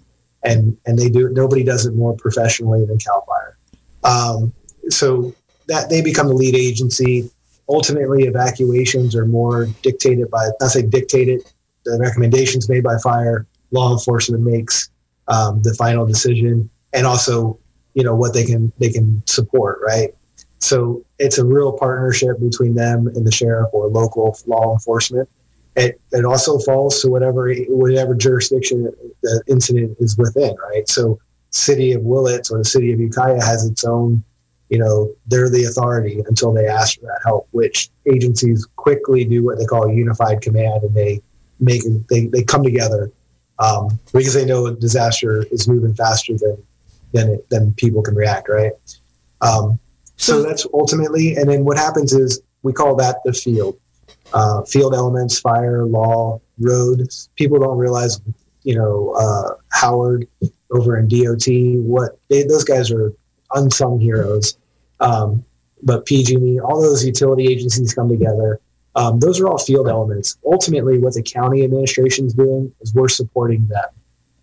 [0.43, 3.57] and and they do nobody does it more professionally than Cal Fire.
[4.03, 4.53] Um,
[4.89, 5.33] so
[5.67, 7.29] that they become the lead agency.
[7.69, 11.41] Ultimately, evacuations are more dictated by not say dictated.
[11.85, 14.89] The recommendations made by fire, law enforcement makes
[15.29, 17.57] um, the final decision, and also
[17.93, 20.13] you know what they can they can support right?
[20.59, 25.27] So it's a real partnership between them and the sheriff or local law enforcement.
[25.75, 28.91] It, it also falls to whatever whatever jurisdiction
[29.23, 30.87] the incident is within right?
[30.89, 31.19] So
[31.51, 34.23] city of willits or the city of ukiah has its own
[34.69, 39.43] you know they're the authority until they ask for that help which agencies quickly do
[39.43, 41.21] what they call unified command and they
[41.59, 43.11] make they, they come together
[43.59, 46.57] um, because they know a disaster is moving faster than
[47.13, 48.73] then it, then people can react, right?
[49.41, 49.79] Um,
[50.17, 53.77] so, so that's ultimately, and then what happens is we call that the field.
[54.33, 57.07] Uh, field elements, fire, law, road.
[57.35, 58.21] People don't realize,
[58.63, 60.27] you know, uh, Howard
[60.69, 61.47] over in DOT.
[61.83, 63.13] What they, those guys are
[63.53, 64.57] unsung heroes.
[64.99, 65.43] Um,
[65.83, 68.61] but PG&E, all those utility agencies come together.
[68.95, 70.37] Um, those are all field elements.
[70.45, 73.89] Ultimately, what the county administration is doing is we're supporting them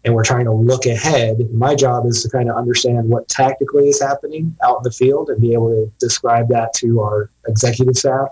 [0.09, 1.37] and we're trying to look ahead.
[1.53, 5.29] My job is to kind of understand what tactically is happening out in the field
[5.29, 8.29] and be able to describe that to our executive staff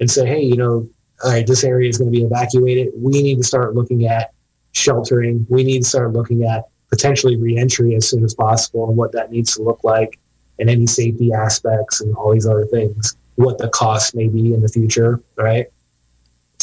[0.00, 0.88] and say, hey, you know,
[1.22, 2.94] all right, this area is going to be evacuated.
[2.96, 4.32] We need to start looking at
[4.72, 5.46] sheltering.
[5.50, 9.30] We need to start looking at potentially reentry as soon as possible and what that
[9.30, 10.18] needs to look like
[10.60, 14.62] and any safety aspects and all these other things, what the cost may be in
[14.62, 15.66] the future, right?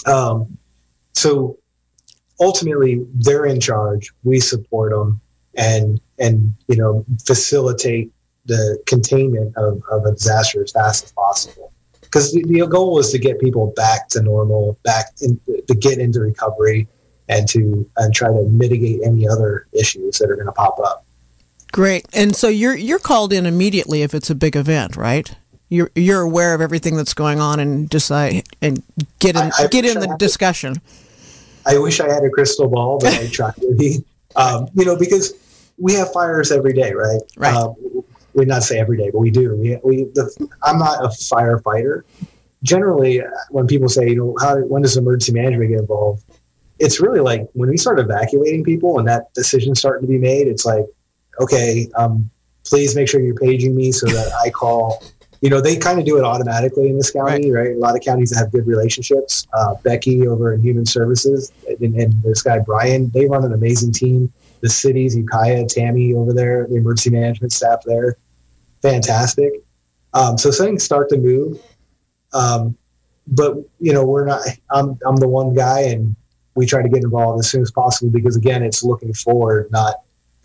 [0.08, 0.58] Um,
[1.14, 1.60] so
[2.40, 4.12] ultimately they're in charge.
[4.24, 5.22] We support them
[5.56, 8.12] and and you know facilitate
[8.46, 11.72] the containment of, of a disaster as fast as possible.
[12.02, 16.00] Because the, the, goal is to get people back to normal, back in, to get
[16.00, 16.88] into recovery,
[17.28, 21.06] and to and try to mitigate any other issues that are going to pop up.
[21.72, 22.08] Great.
[22.14, 25.36] And so you're you're called in immediately if it's a big event, right?
[25.70, 28.82] You're you're aware of everything that's going on and decide and
[29.20, 30.82] get in I, I get in the discussion.
[31.66, 34.04] I wish I had a crystal ball, but I try to be.
[34.36, 35.34] Um, you know, because
[35.78, 37.22] we have fires every day, right?
[37.36, 37.54] Right.
[37.56, 37.76] Um,
[38.34, 39.56] we not say every day, but we do.
[39.56, 42.04] We, we the, I'm not a firefighter.
[42.64, 46.24] Generally, when people say, you know, how when does emergency management get involved?
[46.78, 50.48] It's really like when we start evacuating people and that decision starting to be made.
[50.48, 50.86] It's like,
[51.40, 52.30] okay, um,
[52.66, 55.04] please make sure you're paging me so that I call.
[55.42, 57.68] You know, they kind of do it automatically in this county, right?
[57.68, 57.76] right?
[57.76, 59.48] A lot of counties that have good relationships.
[59.54, 63.94] Uh, Becky over in Human Services and, and this guy Brian, they run an amazing
[63.94, 68.18] team the cities, Ukiah, Tammy over there, the emergency management staff there,
[68.82, 69.54] fantastic.
[70.14, 71.62] Um, so things start to move.
[72.34, 72.78] Um,
[73.28, 74.42] but you know, we're not.
[74.72, 76.16] I'm I'm the one guy, and
[76.56, 79.96] we try to get involved as soon as possible because again, it's looking forward, not.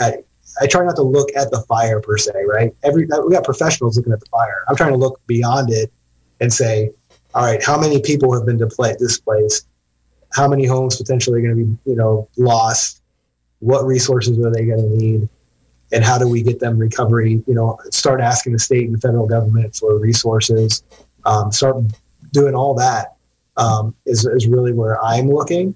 [0.00, 0.24] At,
[0.60, 2.74] I try not to look at the fire per se, right?
[2.82, 4.64] Every we got professionals looking at the fire.
[4.68, 5.92] I'm trying to look beyond it
[6.40, 6.90] and say,
[7.34, 9.68] all right, how many people have been displaced?
[10.32, 13.02] How many homes potentially going to be, you know, lost?
[13.64, 15.26] what resources are they going to need
[15.92, 19.26] and how do we get them recovery you know start asking the state and federal
[19.26, 20.84] government for resources
[21.24, 21.76] um, start
[22.32, 23.16] doing all that
[23.56, 25.74] um, is, is really where i'm looking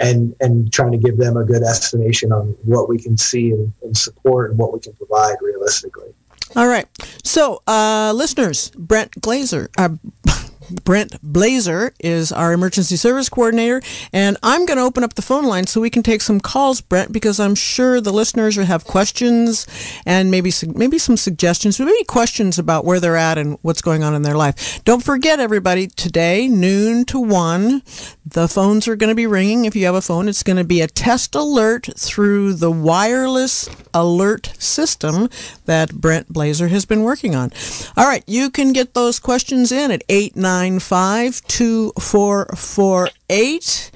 [0.00, 3.72] and and trying to give them a good estimation on what we can see and,
[3.82, 6.12] and support and what we can provide realistically.
[6.56, 6.86] All right.
[7.22, 9.90] So uh, listeners brent Blaser uh,
[10.84, 15.44] Brent Blaser is our emergency service coordinator, and I'm going to open up the phone
[15.44, 18.84] line so we can take some calls, Brent, because I'm sure the listeners will have
[18.84, 19.66] questions
[20.06, 24.14] and maybe maybe some suggestions, maybe questions about where they're at and what's going on
[24.14, 24.82] in their life.
[24.84, 27.82] Don't forget, everybody, today noon to one,
[28.24, 29.64] the phones are going to be ringing.
[29.64, 33.68] If you have a phone, it's going to be a test alert through the wireless
[33.92, 35.28] alert system
[35.66, 37.52] that Brent Blaser has been working on.
[37.96, 40.59] All right, you can get those questions in at eight nine.
[40.60, 43.90] 895 2448.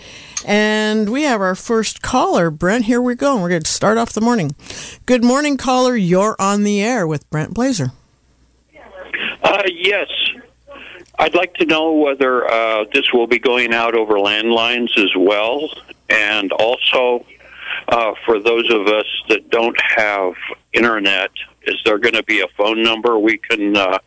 [0.47, 2.51] And we have our first caller.
[2.51, 3.41] Brent, here we go.
[3.41, 4.57] We're going to start off the morning.
[5.05, 5.95] Good morning, caller.
[5.95, 7.93] You're on the air with Brent Blaser.
[9.43, 10.09] Uh, yes.
[11.19, 15.69] I'd like to know whether uh, this will be going out over landlines as well.
[16.09, 17.27] And also,
[17.89, 20.33] uh, for those of us that don't have
[20.73, 21.31] internet,
[21.67, 23.99] is there going to be a phone number we can uh,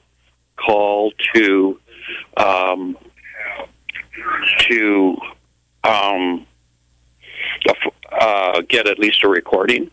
[0.58, 1.80] call to
[2.38, 2.98] um,
[4.62, 5.18] to
[5.84, 6.46] um,
[8.12, 9.90] uh, get at least a recording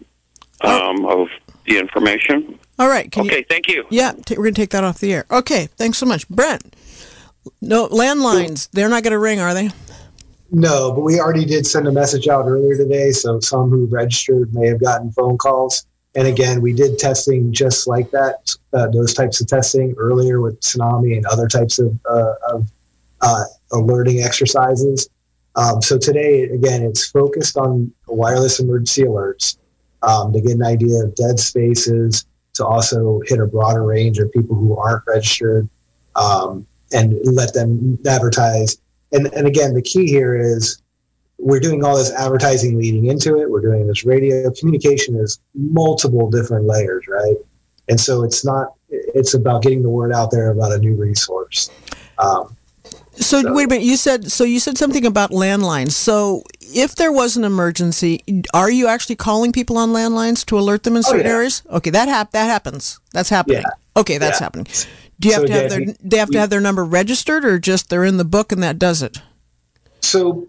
[0.62, 0.90] oh.
[0.90, 1.28] um, of
[1.66, 2.58] the information.
[2.78, 3.06] All right.
[3.16, 3.38] okay.
[3.38, 3.86] You, thank you.
[3.90, 5.26] Yeah, t- we're gonna take that off the air.
[5.30, 5.68] Okay.
[5.76, 6.74] Thanks so much, Brent.
[7.60, 8.68] No landlines.
[8.72, 9.70] They're not going to ring, are they?
[10.50, 14.54] No, but we already did send a message out earlier today, so some who registered
[14.54, 15.86] may have gotten phone calls.
[16.16, 20.60] And again, we did testing just like that, uh, those types of testing earlier with
[20.60, 22.70] tsunami and other types of, uh, of
[23.20, 25.08] uh, alerting exercises.
[25.56, 29.56] Um, so today, again, it's focused on wireless emergency alerts
[30.02, 34.30] um, to get an idea of dead spaces, to also hit a broader range of
[34.32, 35.68] people who aren't registered,
[36.14, 38.76] um, and let them advertise.
[39.12, 40.80] And, and again, the key here is
[41.44, 43.50] we're doing all this advertising leading into it.
[43.50, 47.36] We're doing this radio communication is multiple different layers, right?
[47.86, 48.72] And so it's not.
[48.88, 51.70] It's about getting the word out there about a new resource.
[52.18, 52.56] Um,
[53.16, 53.84] so, so, wait a minute.
[53.84, 54.44] You said so.
[54.44, 55.92] You said something about landlines.
[55.92, 60.84] So if there was an emergency, are you actually calling people on landlines to alert
[60.84, 61.36] them in oh, certain oh, yeah.
[61.36, 61.62] areas?
[61.68, 62.98] Okay, that hap- that happens.
[63.12, 63.60] That's happening.
[63.60, 64.00] Yeah.
[64.00, 64.44] Okay, that's yeah.
[64.44, 64.66] happening.
[65.20, 65.80] Do you have so to have their?
[66.00, 68.78] they have to have their number registered, or just they're in the book and that
[68.78, 69.18] does it?
[70.00, 70.48] So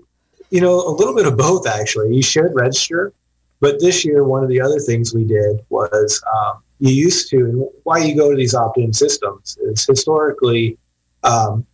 [0.49, 2.15] you know, a little bit of both actually.
[2.15, 3.13] You should register,
[3.59, 7.37] but this year one of the other things we did was um, you used to,
[7.37, 10.77] and why you go to these opt-in systems is historically
[11.23, 11.65] um,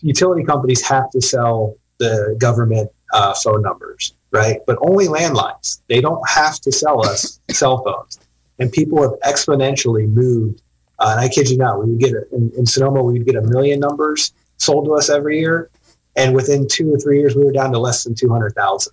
[0.00, 4.60] utility companies have to sell the government uh, phone numbers, right?
[4.66, 5.80] But only landlines.
[5.88, 8.18] They don't have to sell us cell phones.
[8.58, 10.62] And people have exponentially moved.
[10.98, 13.26] Uh, and I kid you not, we would get a, in, in Sonoma, we would
[13.26, 15.70] get a million numbers sold to us every year.
[16.16, 18.92] And within two or three years, we were down to less than 200,000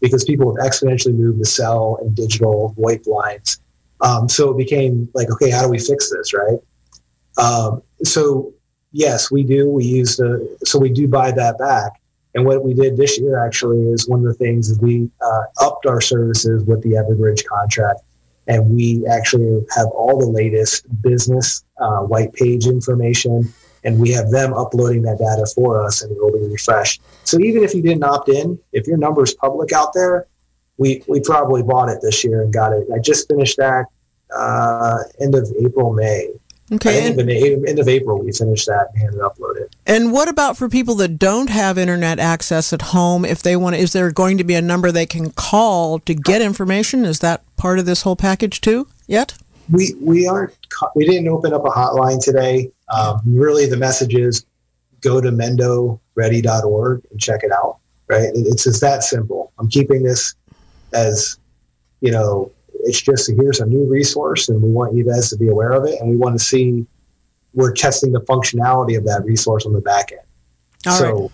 [0.00, 3.60] because people have exponentially moved to cell and digital VoIP lines.
[4.00, 6.58] Um, so it became like, okay, how do we fix this, right?
[7.38, 8.52] Um, so
[8.90, 9.68] yes, we do.
[9.68, 11.92] We use the so we do buy that back.
[12.34, 15.42] And what we did this year actually is one of the things is we uh,
[15.60, 18.00] upped our services with the Everbridge contract.
[18.48, 23.52] And we actually have all the latest business uh, white page information,
[23.84, 27.02] and we have them uploading that data for us, and it will be refreshed.
[27.24, 30.26] So even if you didn't opt in, if your number is public out there,
[30.78, 32.86] we we probably bought it this year and got it.
[32.94, 33.86] I just finished that
[34.34, 36.30] uh, end of April, May.
[36.72, 37.12] Okay.
[37.12, 39.70] Think the end of April we finished that and uploaded.
[39.86, 43.26] And what about for people that don't have internet access at home?
[43.26, 46.14] If they want, to, is there going to be a number they can call to
[46.14, 47.04] get information?
[47.04, 48.88] Is that part of this whole package too?
[49.06, 49.34] Yet?
[49.70, 50.54] We we aren't.
[50.94, 52.70] We didn't open up a hotline today.
[52.92, 54.44] Um, really, the message is
[55.00, 57.78] go to mendoready.org and check it out.
[58.08, 58.30] Right?
[58.34, 59.52] It's just that simple.
[59.58, 60.34] I'm keeping this
[60.92, 61.38] as
[62.00, 62.50] you know
[62.84, 65.84] it's just here's a new resource and we want you guys to be aware of
[65.86, 66.84] it and we want to see
[67.54, 70.20] we're testing the functionality of that resource on the back end
[70.86, 71.30] All so right.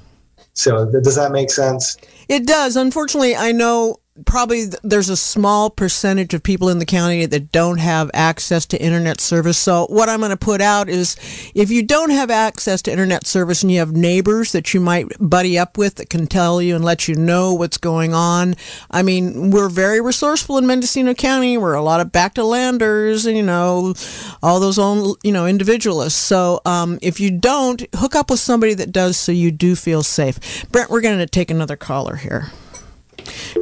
[0.53, 1.97] so th- does that make sense
[2.29, 2.77] It does.
[2.77, 3.97] Unfortunately, I know
[4.27, 8.83] probably there's a small percentage of people in the county that don't have access to
[8.83, 9.59] internet service.
[9.59, 11.17] So what I'm going to put out is
[11.55, 15.07] if you don't have access to internet service and you have neighbors that you might
[15.21, 18.55] buddy up with that can tell you and let you know what's going on.
[18.91, 21.59] I mean, we're very resourceful in Mendocino County.
[21.59, 23.95] We're a lot of back to landers and, you know,
[24.43, 26.19] all those own, you know, individualists.
[26.19, 30.03] So, um, if you don't, hook up with somebody that does so you do feel
[30.03, 30.69] safe.
[30.71, 32.51] Brent, we're going to take another caller here.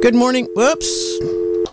[0.01, 0.47] Good morning.
[0.55, 1.19] Whoops.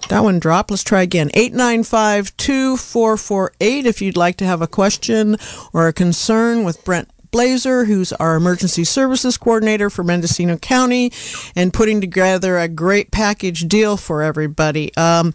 [0.09, 0.71] That one dropped.
[0.71, 1.31] Let's try again.
[1.35, 5.37] 895 2448 if you'd like to have a question
[5.73, 11.11] or a concern with Brent Blaser, who's our emergency services coordinator for Mendocino County
[11.57, 14.95] and putting together a great package deal for everybody.
[14.97, 15.35] Um,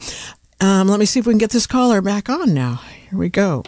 [0.62, 2.82] um, let me see if we can get this caller back on now.
[3.10, 3.64] Here we go.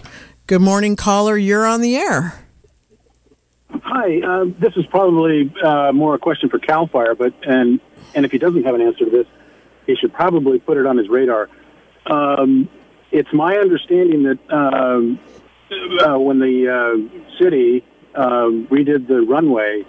[0.48, 1.38] Good morning, caller.
[1.38, 2.46] You're on the air.
[3.84, 7.80] Hi, uh, this is probably uh, more a question for Cal Fire, but and
[8.16, 9.28] and if he doesn't have an answer to this,
[9.86, 11.50] he should probably put it on his radar.
[12.06, 12.70] Um,
[13.12, 15.20] it's my understanding that um,
[16.06, 17.84] uh, when the uh, city
[18.16, 19.86] um, redid the runway,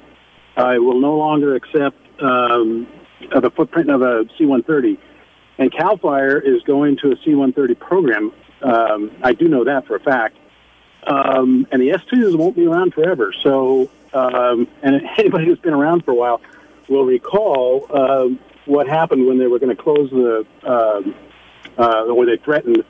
[0.57, 2.87] it will no longer accept um,
[3.20, 4.99] the footprint of a C-130,
[5.59, 8.33] and Cal Fire is going to a C-130 program.
[8.62, 10.37] Um, I do know that for a fact
[11.07, 13.35] um, and the S2s won't be around forever.
[13.43, 16.41] So, um, and anybody who's been around for a while
[16.93, 21.14] will recall um, what happened when they were going to close the, um,
[21.78, 22.84] uh, or they threatened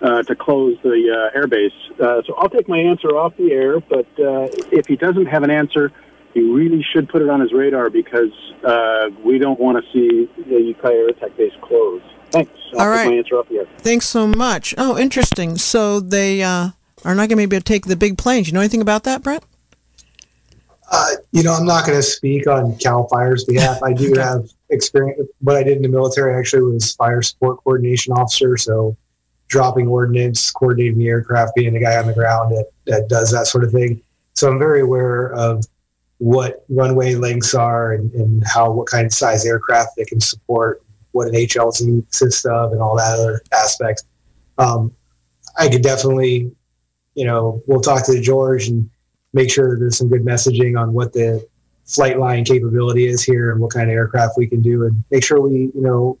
[0.00, 2.00] uh, to close the uh, airbase.
[2.00, 5.42] Uh, so I'll take my answer off the air, but uh, if he doesn't have
[5.42, 5.90] an answer,
[6.34, 8.32] he really should put it on his radar because
[8.64, 12.02] uh, we don't want to see the Ukiah Air Attack Base close.
[12.30, 12.50] Thanks.
[12.74, 13.08] I'll All right.
[13.08, 13.66] my answer off the air.
[13.78, 14.74] Thanks so much.
[14.76, 15.56] Oh, interesting.
[15.56, 16.70] So they uh,
[17.04, 18.48] are not going to be able to take the big planes.
[18.48, 19.44] You know anything about that, Brett?
[20.90, 23.82] Uh, you know i'm not going to speak on cal fire's behalf.
[23.82, 25.28] I do have experience.
[25.40, 28.96] What i did in the military actually was fire support coordination officer so
[29.48, 33.46] dropping ordnance coordinating the aircraft being the guy on the ground that, that does that
[33.46, 34.02] sort of thing.
[34.34, 35.64] So i'm very aware of
[36.18, 40.82] what runway lengths are and, and how what kind of size aircraft they can support
[41.12, 44.04] what an hlz consists of and all that other aspects.
[44.58, 44.92] Um,
[45.58, 46.50] i could definitely
[47.14, 48.88] you know we'll talk to george and
[49.34, 51.46] make sure that there's some good messaging on what the
[51.84, 55.22] flight line capability is here and what kind of aircraft we can do and make
[55.22, 56.18] sure we you know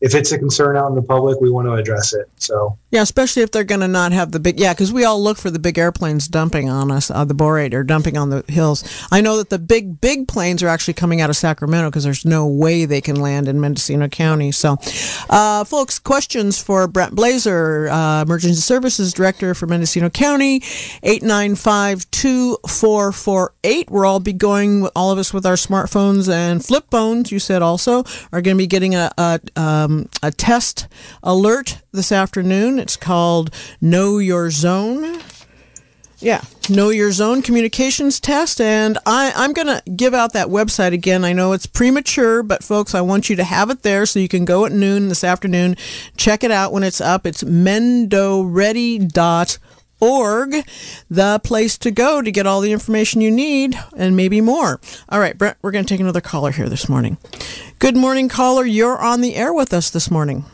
[0.00, 3.02] if it's a concern out in the public we want to address it so Yeah,
[3.02, 4.60] especially if they're going to not have the big.
[4.60, 7.74] Yeah, because we all look for the big airplanes dumping on us, uh, the borate
[7.74, 8.84] or dumping on the hills.
[9.10, 12.24] I know that the big, big planes are actually coming out of Sacramento because there's
[12.24, 14.52] no way they can land in Mendocino County.
[14.52, 14.76] So,
[15.28, 20.62] uh, folks, questions for Brent Blaser, uh, Emergency Services Director for Mendocino County,
[21.02, 23.90] 895 2448.
[23.90, 27.62] We'll all be going, all of us with our smartphones and flip phones, you said
[27.62, 29.40] also, are going to be getting a, a,
[29.84, 30.88] um, a test
[31.22, 32.78] alert this afternoon.
[32.78, 35.20] It's called Know Your Zone.
[36.18, 38.60] Yeah, Know Your Zone communications test.
[38.60, 41.24] And I, I'm going to give out that website again.
[41.24, 44.28] I know it's premature, but folks, I want you to have it there so you
[44.28, 45.76] can go at noon this afternoon.
[46.16, 47.26] Check it out when it's up.
[47.26, 49.58] It's mendoready.org
[50.04, 50.54] org,
[51.10, 54.80] the place to go to get all the information you need and maybe more.
[55.08, 57.18] All right, Brent, we're going to take another caller here this morning.
[57.78, 58.64] Good morning, caller.
[58.64, 60.44] You're on the air with us this morning.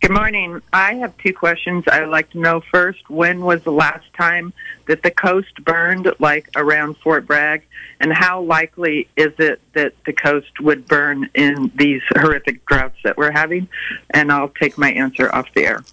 [0.00, 0.62] Good morning.
[0.72, 1.84] I have two questions.
[1.86, 4.54] I'd like to know first, when was the last time
[4.88, 7.66] that the coast burned, like around Fort Bragg?
[8.00, 13.18] And how likely is it that the coast would burn in these horrific droughts that
[13.18, 13.68] we're having?
[14.08, 15.84] And I'll take my answer off the air.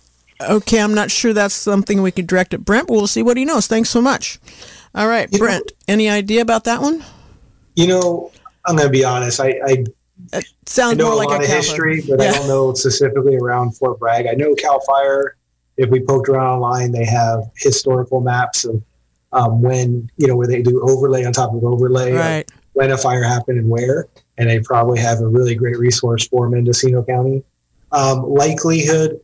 [0.42, 3.38] Okay, I'm not sure that's something we could direct at Brent, but we'll see what
[3.38, 3.68] he knows.
[3.68, 4.40] Thanks so much.
[4.94, 7.04] All right, You know- Brent, any idea about that one?
[7.76, 8.32] You know,
[8.66, 9.40] I'm going to be honest.
[9.40, 9.86] I, I,
[10.34, 12.18] It sounds I know more a like lot a of history, Fire.
[12.18, 12.30] but Yeah.
[12.32, 14.26] I don't know specifically around Fort Bragg.
[14.28, 15.36] I know Cal Fire.
[15.78, 18.82] If we poked around online, they have historical maps of
[19.32, 22.52] um, when you know where they do overlay on top of overlay, of Right.
[22.74, 24.08] when a fire happened and where,
[24.40, 27.44] and they probably have a really great resource for Mendocino County.
[27.92, 29.20] Um, likelihood,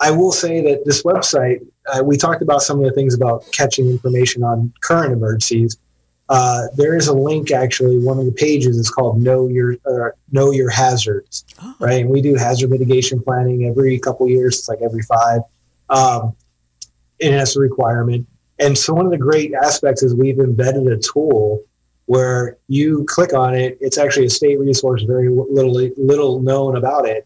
[0.00, 3.44] I will say that this website, uh, we talked about some of the things about
[3.52, 5.78] catching information on current emergencies.
[6.28, 7.98] Uh, there is a link actually.
[7.98, 11.74] One of the pages is called "Know Your uh, Know Your Hazards," Oh.
[11.80, 12.00] right?
[12.02, 14.58] And we do hazard mitigation planning every couple years.
[14.58, 15.42] It's like every five,
[15.88, 16.34] um,
[17.22, 18.26] and that's a requirement.
[18.58, 21.62] And so one of the great aspects is we've embedded a tool
[22.06, 23.78] where you click on it.
[23.80, 27.24] It's actually a state resource, very little little known about it,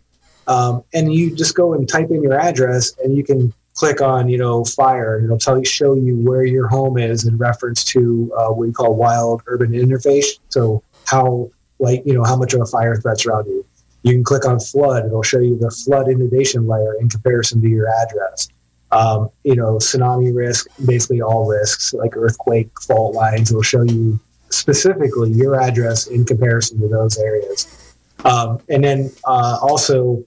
[0.51, 4.29] um, and you just go and type in your address, and you can click on
[4.29, 7.85] you know fire, and it'll tell you show you where your home is in reference
[7.85, 10.39] to uh, what we call wild urban interface.
[10.49, 13.65] So how like you know how much of a fire threat's around you.
[14.03, 17.69] You can click on flood; it'll show you the flood inundation layer in comparison to
[17.69, 18.49] your address
[18.93, 23.51] um, you know, tsunami risk, basically all risks like earthquake, fault lines.
[23.51, 24.19] It'll show you
[24.51, 27.95] specifically your address in comparison to those areas.
[28.25, 30.25] Um, and then uh, also,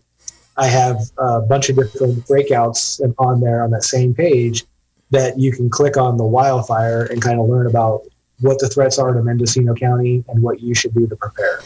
[0.58, 4.66] I have a bunch of different breakouts on there on that same page
[5.10, 8.02] that you can click on the wildfire and kind of learn about
[8.40, 11.62] what the threats are to Mendocino County and what you should do to prepare.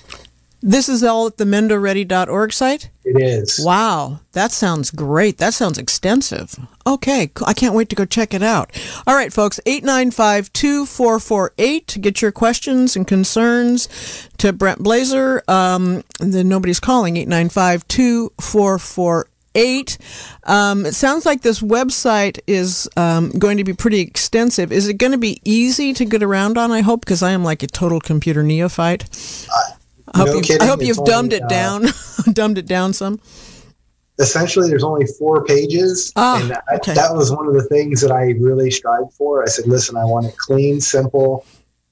[0.62, 2.90] This is all at the mendoready.org site?
[3.04, 3.62] It is.
[3.64, 5.38] Wow, that sounds great.
[5.38, 6.58] That sounds extensive.
[6.86, 7.30] Okay.
[7.46, 8.72] I can't wait to go check it out.
[9.06, 11.88] All right, folks, 895 2448.
[11.88, 15.48] to Get your questions and concerns to Brent Blaser.
[15.48, 19.98] Um, then nobody's calling 895 2448.
[20.44, 24.72] Um, it sounds like this website is um, going to be pretty extensive.
[24.72, 26.72] Is it going to be easy to get around on?
[26.72, 29.04] I hope, because I am like a total computer neophyte.
[30.14, 31.86] I hope, no kidding, I hope you've dumbed it uh, down,
[32.34, 33.20] dumbed it down some.
[34.20, 36.94] essentially there's only four pages Ah, and I, okay.
[36.94, 40.04] that was one of the things that i really strived for i said listen i
[40.06, 41.46] want it clean simple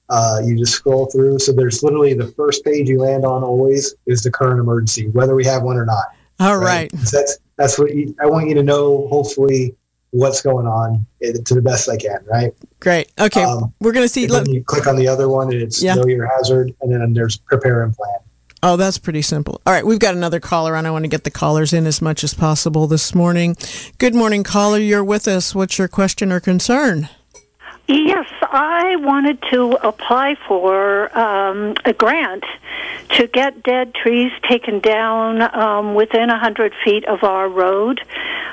[0.10, 3.96] uh, you just scroll through so there's literally the first page you land on always
[4.06, 6.06] is the current emergency whether we have one or not
[6.40, 6.92] All right.
[7.04, 9.76] So that's that's what you, i want you to know hopefully
[10.16, 13.12] what's going on eh, to the best i can right Great.
[13.20, 13.44] Okay.
[13.44, 14.28] Um, We're going to see.
[14.28, 15.96] Let, you click on the other one and it's Yeah.
[15.96, 18.20] know your hazard and then there's prepare and plan
[18.66, 19.62] oh, that's pretty simple.
[19.66, 19.86] All right.
[19.86, 20.86] We've got another caller on.
[20.86, 23.56] I want to get the callers in as much as possible this morning.
[24.00, 24.80] Good morning, caller.
[24.80, 25.54] You're with us.
[25.54, 27.10] What's your question or concern?
[27.88, 32.44] Yes, I wanted to apply for um, a grant
[33.12, 38.02] to get dead trees taken down um, within 100 feet of our road.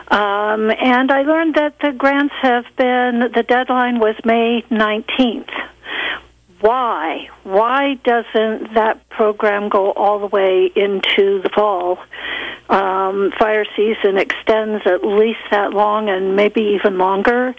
[0.08, 5.50] Um, and I learned that the grants have been, the deadline was May 19th.
[6.62, 7.28] Why?
[7.42, 11.98] Why doesn't that program go all the way into the fall?
[12.68, 17.56] Um, fire season extends at least that long and maybe even longer.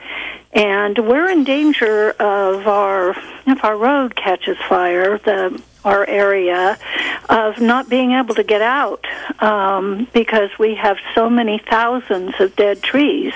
[0.53, 3.09] And we're in danger of our,
[3.45, 6.77] if our road catches fire, the, our area,
[7.29, 9.05] of not being able to get out
[9.39, 13.33] um, because we have so many thousands of dead trees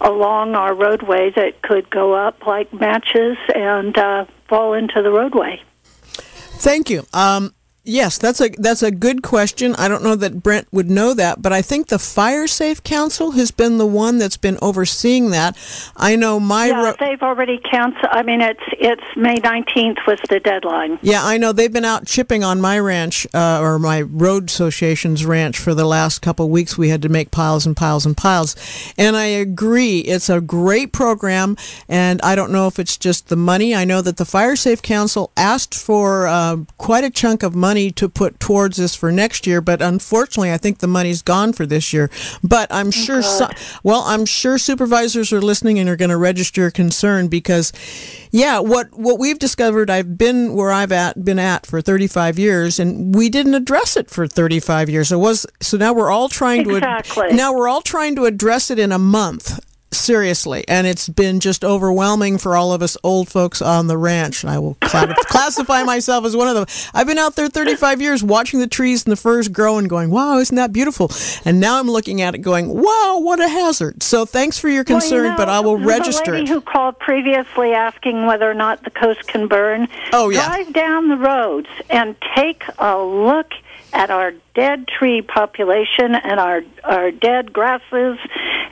[0.00, 5.62] along our roadway that could go up like matches and uh, fall into the roadway.
[6.14, 7.04] Thank you.
[7.12, 7.54] Um,
[7.84, 9.74] yes, that's a that's a good question.
[9.76, 13.32] I don't know that Brent would know that, but I think the Fire Safe Council
[13.32, 15.56] has been the one that's been overseeing that.
[15.96, 18.06] I know my Yeah, ro- they've already canceled.
[18.10, 20.98] I mean, it's it's May nineteenth was the deadline.
[21.02, 25.26] Yeah, I know they've been out chipping on my ranch uh, or my road association's
[25.26, 26.78] ranch for the last couple of weeks.
[26.78, 28.54] We had to make piles and piles and piles,
[28.96, 30.00] and I agree.
[30.00, 31.56] It's a great program,
[31.88, 33.74] and I don't know if it's just the money.
[33.74, 37.71] I know that the Fire Safe Council asked for uh, quite a chunk of money
[37.72, 41.66] to put towards this for next year, but unfortunately, I think the money's gone for
[41.66, 42.10] this year.
[42.42, 43.48] But I'm sure, so,
[43.82, 47.72] well, I'm sure supervisors are listening and are going to register concern because,
[48.30, 52.78] yeah, what what we've discovered, I've been where I've at been at for 35 years,
[52.78, 55.12] and we didn't address it for 35 years.
[55.12, 56.80] It was so now we're all trying to
[57.32, 59.58] now we're all trying to address it in a month.
[59.92, 64.42] Seriously, and it's been just overwhelming for all of us old folks on the ranch.
[64.42, 66.64] And I will cla- classify myself as one of them.
[66.94, 70.10] I've been out there 35 years watching the trees and the firs grow and going,
[70.10, 71.10] wow, isn't that beautiful?
[71.44, 74.02] And now I'm looking at it going, wow, what a hazard.
[74.02, 76.54] So thanks for your concern, Well, you know, but I will register The lady it.
[76.54, 79.88] who called previously asking whether or not the coast can burn.
[80.12, 80.46] Oh, yeah.
[80.46, 83.52] Drive down the roads and take a look
[83.92, 88.18] at our dead tree population and our our dead grasses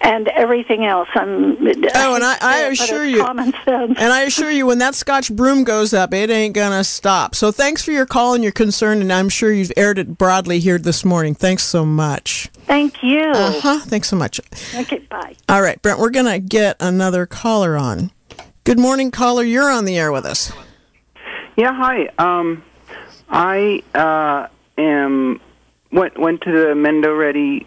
[0.02, 1.08] and everything else.
[1.14, 1.56] I'm,
[1.94, 3.98] Oh, and I, I but it's assure you, common sense.
[3.98, 7.34] and I assure you, when that Scotch broom goes up, it ain't gonna stop.
[7.34, 10.58] So thanks for your call and your concern, and I'm sure you've aired it broadly
[10.58, 11.34] here this morning.
[11.34, 12.48] Thanks so much.
[12.66, 13.20] Thank you.
[13.20, 13.80] Uh huh.
[13.80, 14.40] Thanks so much.
[14.74, 15.34] Okay, bye.
[15.48, 18.10] All right, Brent, we're gonna get another caller on.
[18.64, 19.42] Good morning, caller.
[19.42, 20.52] You're on the air with us.
[21.56, 22.08] Yeah, hi.
[22.18, 22.62] Um,
[23.28, 24.48] I uh,
[24.80, 25.40] am
[25.92, 27.66] went went to the Mendo Ready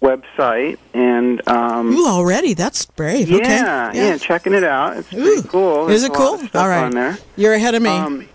[0.00, 2.54] website and um, Ooh, already?
[2.54, 3.28] That's brave.
[3.28, 3.98] yeah, okay.
[3.98, 4.98] yeah, checking it out.
[4.98, 5.22] It's Ooh.
[5.22, 5.88] pretty cool.
[5.88, 6.40] Is it cool?
[6.54, 6.84] All right.
[6.84, 7.18] on there.
[7.36, 7.90] You're ahead of me.
[7.90, 8.28] Um,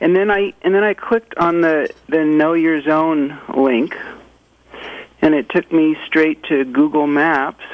[0.00, 3.96] and then I and then I clicked on the the Know Your Zone link,
[5.20, 7.64] and it took me straight to Google Maps,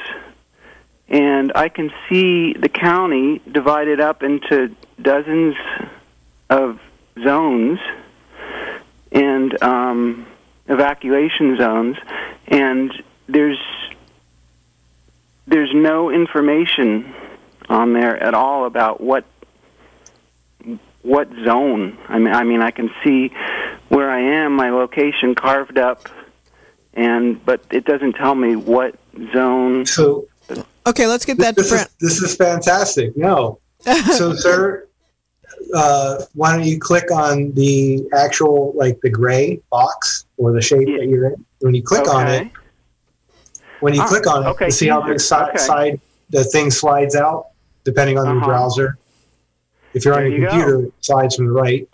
[1.08, 5.54] and I can see the county divided up into dozens
[6.50, 6.80] of
[7.22, 7.78] zones
[9.12, 10.26] and um,
[10.66, 11.96] evacuation zones,
[12.46, 12.92] and
[13.28, 13.58] there's
[15.46, 17.14] there's no information
[17.68, 19.24] on there at all about what
[21.02, 21.96] what zone.
[22.08, 23.32] I mean, I mean, I can see
[23.88, 26.08] where I am, my location carved up,
[26.92, 28.98] and but it doesn't tell me what
[29.32, 29.86] zone.
[29.86, 30.28] So
[30.86, 33.16] okay, let's get that to this is, this is fantastic.
[33.16, 33.60] No.
[33.84, 34.87] So, sir,
[35.74, 40.88] uh, why don't you click on the actual, like the gray box or the shape
[40.88, 40.98] Yeah.
[40.98, 41.44] that you're in?
[41.60, 42.50] When you click on it,
[43.80, 45.18] when you Ah, click on it, okay, you see how the easier.
[45.18, 45.58] side, Okay.
[45.58, 47.46] side the thing slides out
[47.84, 48.46] depending on your Uh-huh.
[48.46, 48.98] browser.
[49.94, 50.50] If you're on There your you go.
[50.50, 51.88] computer, it slides from the right.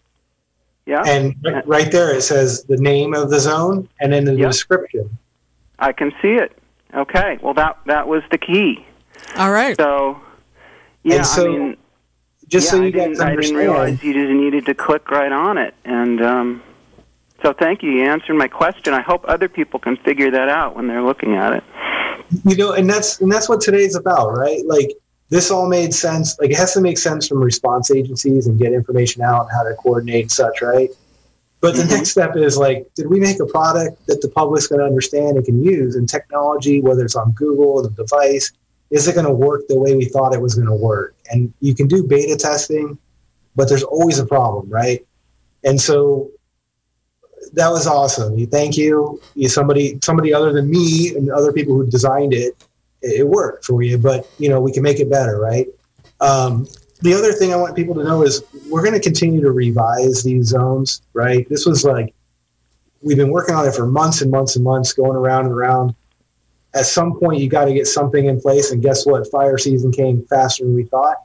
[0.87, 4.35] Yeah, And right, right there, it says the name of the zone and then the
[4.35, 4.47] Yeah.
[4.49, 5.19] description.
[5.79, 6.53] I can see it.
[6.95, 8.85] Okay, well that that was the key.
[9.37, 9.77] All right.
[9.77, 10.21] So,
[11.03, 11.77] yeah, And so, I mean,
[12.49, 15.11] Just yeah, so I you guys didn't, I didn't realize you just needed to click
[15.11, 16.63] right on it, and um,
[17.43, 17.91] so thank you.
[17.91, 18.93] You answered my question.
[18.95, 21.65] I hope other people can figure that out when they're looking at it.
[22.45, 24.91] you know and that's and that's what today's about right like
[25.29, 28.73] this all made sense like it has to make sense from response agencies and get
[28.73, 30.89] information out and how to coordinate and such right
[31.61, 31.91] but the Mhm.
[31.91, 35.37] next step is like did we make a product that the public's going to understand
[35.37, 38.51] and can use and technology whether it's on google or the device
[38.91, 41.53] is it going to work the way we thought it was going to work and
[41.61, 42.99] you can do beta testing
[43.57, 45.07] but there's always a problem right
[45.65, 46.31] and so
[47.53, 48.47] that was awesome.
[48.47, 49.21] Thank you.
[49.35, 52.55] You somebody somebody other than me and other people who designed it.
[53.03, 55.67] It it worked for you, but you know we can make it better, right?
[56.21, 56.67] Um,
[57.01, 60.23] the other thing I want people to know is we're going to continue to revise
[60.23, 61.47] these zones, right?
[61.49, 62.15] This was like
[63.03, 65.95] we've been working on it for months and months and months, going around and around.
[66.75, 69.31] At some point, you got to get something in place, and guess what?
[69.31, 71.19] Fire season came faster than we thought.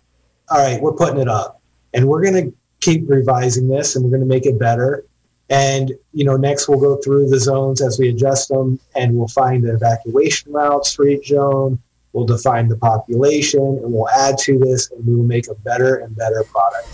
[0.49, 1.61] All right, we're putting it up,
[1.93, 5.05] and we're going to keep revising this, and we're going to make it better.
[5.49, 9.27] And you know, next we'll go through the zones as we adjust them, and we'll
[9.27, 11.79] find the evacuation routes for each zone.
[12.13, 15.97] We'll define the population, and we'll add to this, and we will make a better
[15.97, 16.87] and better product.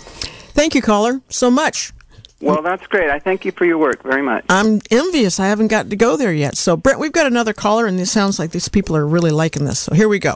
[0.54, 1.92] Thank you, caller, so much.
[2.40, 3.08] Well, that's great.
[3.08, 4.44] I thank you for your work very much.
[4.50, 5.40] I'm envious.
[5.40, 6.56] I haven't got to go there yet.
[6.56, 9.64] So, Brent, we've got another caller, and it sounds like these people are really liking
[9.64, 9.80] this.
[9.80, 10.34] So, here we go.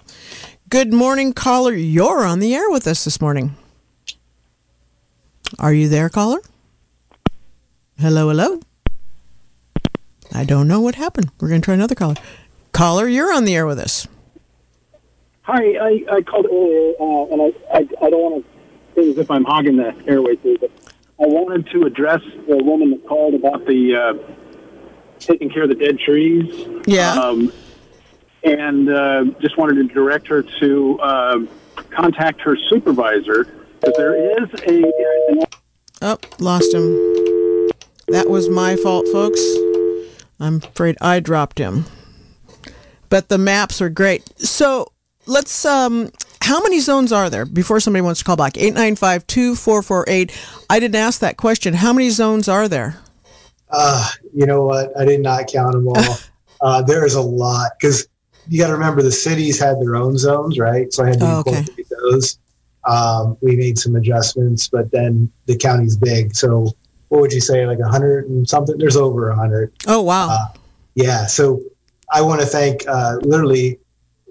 [0.71, 1.75] Good morning, caller.
[1.75, 3.55] You're on the air with us this morning.
[5.59, 6.39] Are you there, caller?
[7.99, 8.61] Hello, hello.
[10.33, 11.31] I don't know what happened.
[11.39, 12.15] We're going to try another caller.
[12.73, 14.07] Caller, you're on the air with us.
[15.43, 19.19] Hi, I, I called earlier, uh, and I, I, I don't want to say as
[19.19, 20.71] if I'm hogging the airways here, but
[21.21, 24.35] I wanted to address the woman that called about the uh,
[25.19, 26.67] taking care of the dead trees.
[26.87, 27.13] Yeah.
[27.13, 27.53] Um,
[28.43, 31.39] and uh, just wanted to direct her to uh,
[31.91, 33.45] contact her supervisor
[33.81, 34.83] because there is a.
[35.29, 35.43] An,
[36.03, 37.69] Oh, lost him.
[38.09, 39.41] That was my fault, folks.
[40.41, 41.85] I'm afraid I dropped him.
[43.11, 44.27] But the maps are great.
[44.39, 44.93] So
[45.27, 46.11] let's um
[46.51, 48.55] how many zones are there before somebody wants to call back?
[48.55, 50.65] 895-2448.
[50.69, 51.75] I didn't ask that question.
[51.75, 52.97] How many zones are there?
[53.69, 54.91] Uh, you know what?
[54.99, 56.17] I did not count them all.
[56.61, 58.09] uh, there is a lot because
[58.49, 60.93] you got to remember the cities had their own zones, right?
[60.93, 61.65] So I had to Oh, okay.
[62.11, 62.37] those.
[62.89, 66.35] Um, we made some adjustments, but then the county's big.
[66.35, 66.73] So
[67.11, 68.77] what would you say, like a hundred and something?
[68.77, 69.73] There's over a hundred.
[69.87, 70.31] Oh wow.
[70.31, 70.49] Uh,
[70.97, 71.27] Yeah.
[71.27, 71.61] So
[72.13, 73.79] I want to thank uh, literally,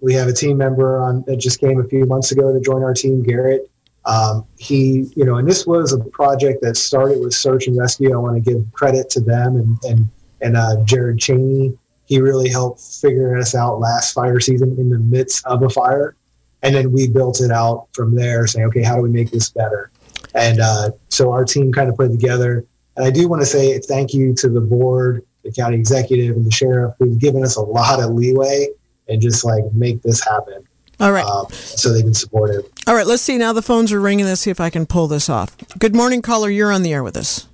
[0.01, 2.83] we have a team member on that just came a few months ago to join
[2.83, 3.69] our team, Garrett.
[4.05, 8.13] Um, he, you know, and this was a project that started with search and rescue.
[8.13, 10.07] I want to give credit to them and and
[10.41, 11.77] and uh, Jared Cheney.
[12.05, 16.15] He really helped figure us out last fire season in the midst of a fire,
[16.63, 19.49] and then we built it out from there, saying, okay, how do we make this
[19.49, 19.91] better?
[20.33, 22.65] And uh, so our team kind of put it together.
[22.95, 26.45] And I do want to say thank you to the board the county executive, and
[26.45, 28.67] the sheriff, who've given us a lot of leeway
[29.09, 30.65] and just like make this happen.
[30.99, 31.25] All right.
[31.25, 32.65] Um, so they've been supportive.
[32.85, 33.37] All right, let's see.
[33.37, 34.25] Now the phones are ringing.
[34.25, 35.55] Let's see if I can pull this off.
[35.77, 36.49] Good morning, caller.
[36.49, 37.47] You're on the air with us.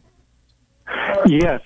[1.27, 1.61] Yes.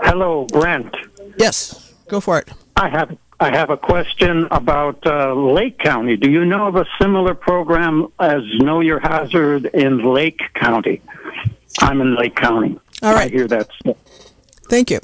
[0.00, 0.94] Hello, Brent.
[1.38, 2.48] Yes, go for it.
[2.76, 6.16] I have I have a question about uh, Lake County.
[6.16, 11.00] Do you know of a similar program as Know Your Hazard in Lake County?
[11.80, 12.78] I'm in Lake County.
[13.02, 13.30] All right.
[13.30, 13.70] I hear that.
[14.68, 15.00] Thank you.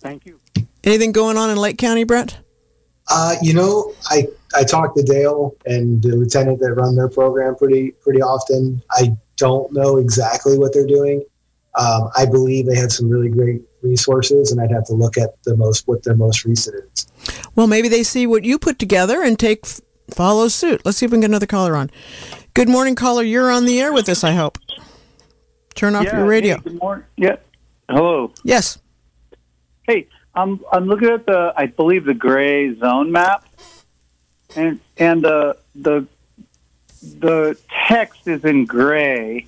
[0.00, 0.40] Thank you.
[0.86, 2.38] Anything going on in Lake County, Brett?
[3.10, 7.56] Uh, you know, I I talked to Dale and the lieutenant that run their program
[7.56, 8.80] pretty pretty often.
[8.92, 11.24] I don't know exactly what they're doing.
[11.74, 15.42] Um, I believe they have some really great resources, and I'd have to look at
[15.42, 17.06] the most what their most recent is.
[17.54, 19.66] Well, maybe they see what you put together and take
[20.10, 20.82] follow suit.
[20.84, 21.90] Let's see if we can get another caller on.
[22.54, 23.22] Good morning, caller.
[23.22, 24.24] You're on the air with us.
[24.24, 24.58] I hope.
[25.74, 26.56] Turn off yeah, your radio.
[26.56, 27.04] Hey, good morning.
[27.16, 27.36] Yeah.
[27.88, 28.32] Hello.
[28.44, 28.78] Yes.
[29.82, 33.44] Hey, I'm I'm looking at the I believe the gray zone map,
[34.54, 36.06] and and the the
[37.02, 37.56] the
[37.88, 39.46] text is in gray,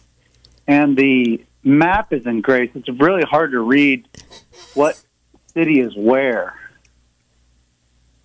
[0.67, 2.69] and the map is in gray.
[2.69, 4.09] So it's really hard to read
[4.73, 4.99] what
[5.53, 6.55] city is where.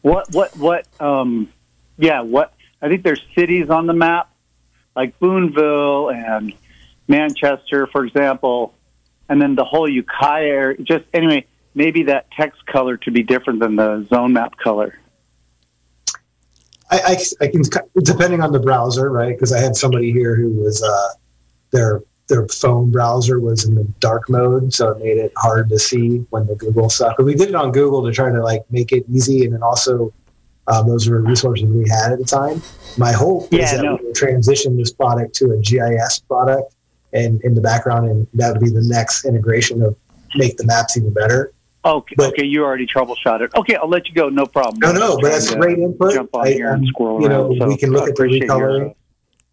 [0.02, 1.50] What what what um
[1.98, 4.30] yeah what I think there's cities on the map
[4.96, 6.54] like Boonville and
[7.08, 8.74] Manchester, for example,
[9.28, 10.78] and then the whole Ukiah area.
[10.78, 11.46] Just anyway,
[11.76, 15.00] maybe that text color to be different than the zone map color.
[16.92, 17.64] I, I, I can
[18.04, 19.36] depending on the browser, right?
[19.36, 21.08] Because I had somebody here who was uh,
[21.72, 25.80] their their phone browser was in the dark mode, so it made it hard to
[25.80, 27.16] see when the Google stuff.
[27.18, 29.64] But we did it on Google to try to like make it easy, and then
[29.64, 30.14] also
[30.68, 32.62] um, those were resources we had at the time.
[32.98, 33.98] My hope Yeah, is that no.
[34.00, 36.76] we will transition this product to a GIS product,
[37.12, 39.96] and in the background, and that would be the next integration of
[40.36, 41.52] make the maps even better.
[41.86, 43.52] Okay, But- okay, you already troubleshot it.
[43.56, 44.30] Okay, I'll let you go.
[44.30, 44.80] No problem.
[44.80, 46.14] No, no, but that's great input.
[46.14, 47.60] Jump on I- here and um, squirrel you know, around.
[47.60, 48.92] so we can look I at the appreciate recoloring.
[48.92, 48.94] uh,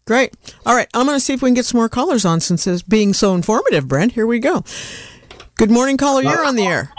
[0.05, 0.33] Great.
[0.65, 0.87] All right.
[0.93, 3.13] I'm going to see if we can get some more callers on since it's being
[3.13, 4.13] so informative, Brent.
[4.13, 4.63] Here we go.
[5.55, 6.23] Good morning, caller.
[6.23, 6.91] You're on the air.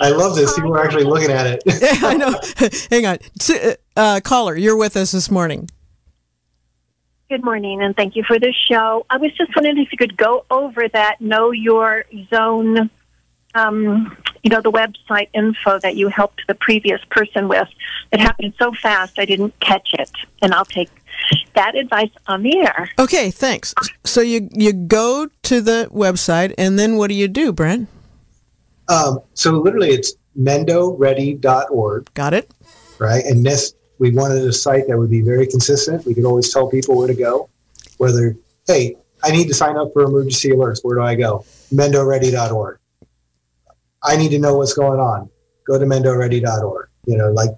[0.00, 0.52] I love this.
[0.54, 1.62] People are actually looking at it.
[1.66, 2.34] Yeah, I know.
[2.90, 3.18] Hang on.
[3.96, 5.68] Uh, caller, you're with us this morning.
[7.28, 9.06] Good morning, and thank you for the show.
[9.08, 12.90] I was just wondering if you could go over that Know Your Zone,
[13.54, 17.68] um, you know, the website info that you helped the previous person with.
[18.12, 20.10] It happened so fast, I didn't catch it,
[20.42, 20.90] and I'll take
[21.54, 22.90] that advice on the air.
[22.98, 23.74] Okay, thanks.
[24.04, 27.88] So you you go to the website and then what do you do, Brent?
[28.88, 32.50] Um, so literally, it's mendoready.org, Got it?
[32.98, 33.24] right?
[33.24, 36.04] And this, we wanted a site that would be very consistent.
[36.06, 37.48] We could always tell people where to go.
[37.98, 38.36] Whether,
[38.66, 40.80] hey, I need to sign up for emergency alerts.
[40.82, 41.44] Where do I go?
[41.72, 42.79] mendoready.org.
[44.02, 45.28] I need to know what's going on.
[45.66, 46.88] Go to mendoready.org.
[47.06, 47.50] You know, like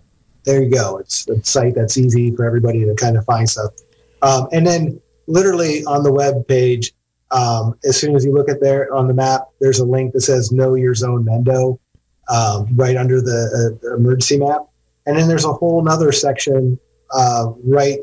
[0.45, 0.99] there you go.
[0.99, 3.73] It's a site that's easy for everybody to kind of find stuff.
[4.23, 6.93] Um, and then literally on the web page,
[7.31, 10.21] um, as soon as you look at there on the map, there's a link that
[10.21, 11.79] says Know Your Zone Mendo
[12.29, 14.63] um, right under the, uh, the emergency map.
[15.07, 16.79] And then there's a whole nother section
[17.13, 17.99] uh, right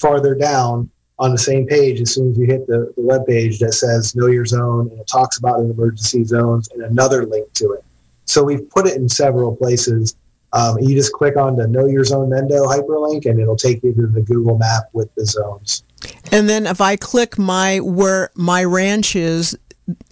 [0.00, 0.90] farther down
[1.22, 4.16] on the same page as soon as you hit the, the web page that says
[4.16, 7.84] Know Your Zone and it talks about an emergency zones and another link to it.
[8.24, 10.16] So we've put it in several places.
[10.52, 13.94] Um, you just click on the Know Your Zone Mendo hyperlink and it'll take you
[13.94, 15.84] to the Google map with the zones.
[16.32, 19.56] And then if I click my where my ranch is,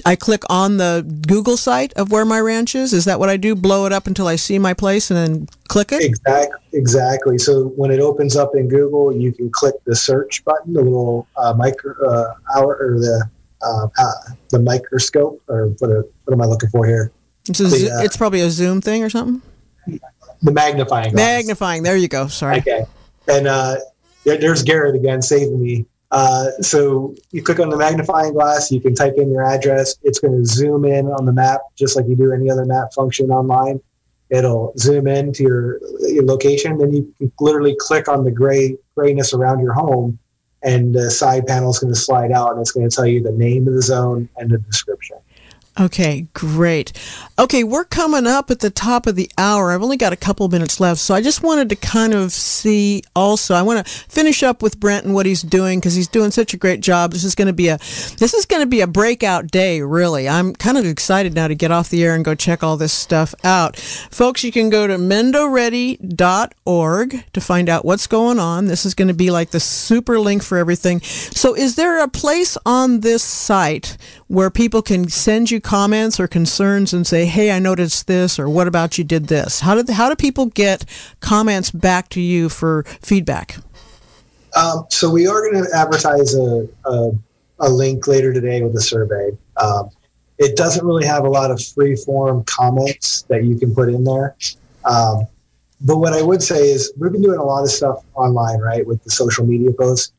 [0.04, 2.92] I click on the Google site of where my ranch is.
[2.92, 3.54] Is that what I do?
[3.54, 6.02] Blow it up until I see my place and then click it?
[6.02, 6.58] Exactly.
[6.72, 7.38] exactly.
[7.38, 11.28] So when it opens up in Google, you can click the search button, the little
[11.36, 13.30] uh, micro uh, hour or the
[13.62, 14.12] uh, uh,
[14.48, 17.12] the microscope, or what, a, what am I looking for here?
[17.46, 19.42] It's, a, The, uh, it's probably a Zoom thing or something.
[20.42, 21.14] The magnifying glass.
[21.14, 21.82] Magnifying.
[21.82, 22.26] There you go.
[22.28, 22.58] Sorry.
[22.58, 22.86] Okay.
[23.28, 23.76] And uh,
[24.24, 25.84] there, there's Garrett again saving me.
[26.10, 29.96] Uh, so you click on the magnifying glass, you can type in your address.
[30.02, 32.92] It's going to zoom in on the map just like you do any other map
[32.92, 33.80] function online.
[34.28, 36.78] It'll zoom in to your, your location.
[36.78, 40.18] Then you can literally click on the gray grayness around your home,
[40.62, 43.22] and the side panel is going to slide out, and it's going to tell you
[43.22, 45.16] the name of the zone and the description.
[45.80, 46.92] Okay, great.
[47.40, 49.72] Okay, we're coming up at the top of the hour.
[49.72, 53.02] I've only got a couple minutes left, so I just wanted to kind of see
[53.16, 53.54] also.
[53.54, 56.52] I want to finish up with Brent and what he's doing because he's doing such
[56.52, 57.12] a great job.
[57.12, 60.28] This is going to be a this is going to be a breakout day, really.
[60.28, 62.92] I'm kind of excited now to get off the air and go check all this
[62.92, 63.78] stuff out.
[63.78, 68.66] Folks, you can go to mendoready.org to find out what's going on.
[68.66, 71.00] This is going to be like the super link for everything.
[71.00, 76.18] So, is there a place on this site where people can send you you comments
[76.18, 79.60] or concerns and say, "Hey, I noticed this," or "What about you did this"?
[79.60, 80.84] How do how do people get
[81.20, 83.56] comments back to you for feedback?
[84.56, 87.10] Um, so we are going to advertise a, a,
[87.60, 89.30] a link later today with a survey.
[89.56, 89.90] Um,
[90.38, 94.04] it doesn't really have a lot of free form comments that you can put in
[94.04, 94.34] there.
[94.84, 95.26] Um,
[95.82, 98.86] but what I would say is we've been doing a lot of stuff online, right,
[98.86, 100.12] with the social media posts.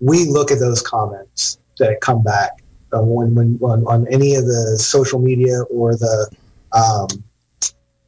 [0.00, 4.46] We look at those comments that come back uh, when, when, on, on any of
[4.46, 6.28] the social media or the
[6.72, 7.08] um,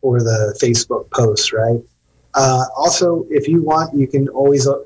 [0.01, 1.81] or the Facebook posts, right?
[2.35, 4.81] Uh, also, if you want, you can always uh,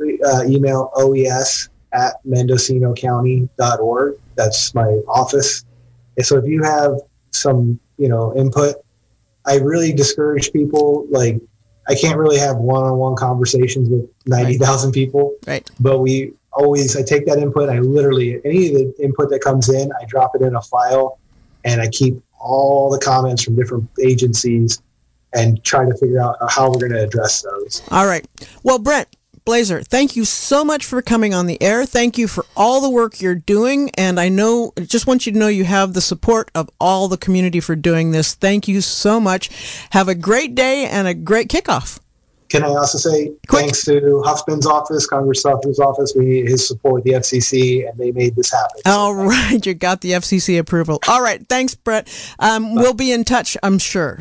[0.45, 4.19] email oes at mendocinocounty.org.
[4.35, 5.65] That's my office.
[6.17, 7.01] And so if you have
[7.31, 8.77] some, you know, input,
[9.47, 11.07] I really discourage people.
[11.11, 11.41] Like,
[11.89, 15.37] I can't really have one-on-one conversations with 90,000 people.
[15.47, 15.69] Right.
[15.79, 17.69] But we always, I take that input.
[17.69, 21.19] I literally, any of the input that comes in, I drop it in a file
[21.65, 24.83] and I keep all the comments from different agencies
[25.35, 27.83] and try to figure out how we're going to address those.
[27.91, 28.27] All right.
[28.63, 29.09] Well, Brent
[29.45, 31.85] Blaser, thank you so much for coming on the air.
[31.85, 33.91] Thank you for all the work you're doing.
[33.91, 37.17] And I know, just want you to know you have the support of all the
[37.17, 38.35] community for doing this.
[38.35, 39.51] Thank you so much.
[39.91, 42.01] Have a great day and a great kickoff.
[42.49, 43.63] Can I also say Quick.
[43.63, 46.15] thanks to Huffman's office, Congress Huffman's office.
[46.17, 48.83] We need his support the FCC, and they made this happen.
[48.87, 51.01] All so right, you got the FCC approval.
[51.09, 52.09] All right, thanks, Brett.
[52.39, 54.21] Um, we'll be in touch, I'm sure.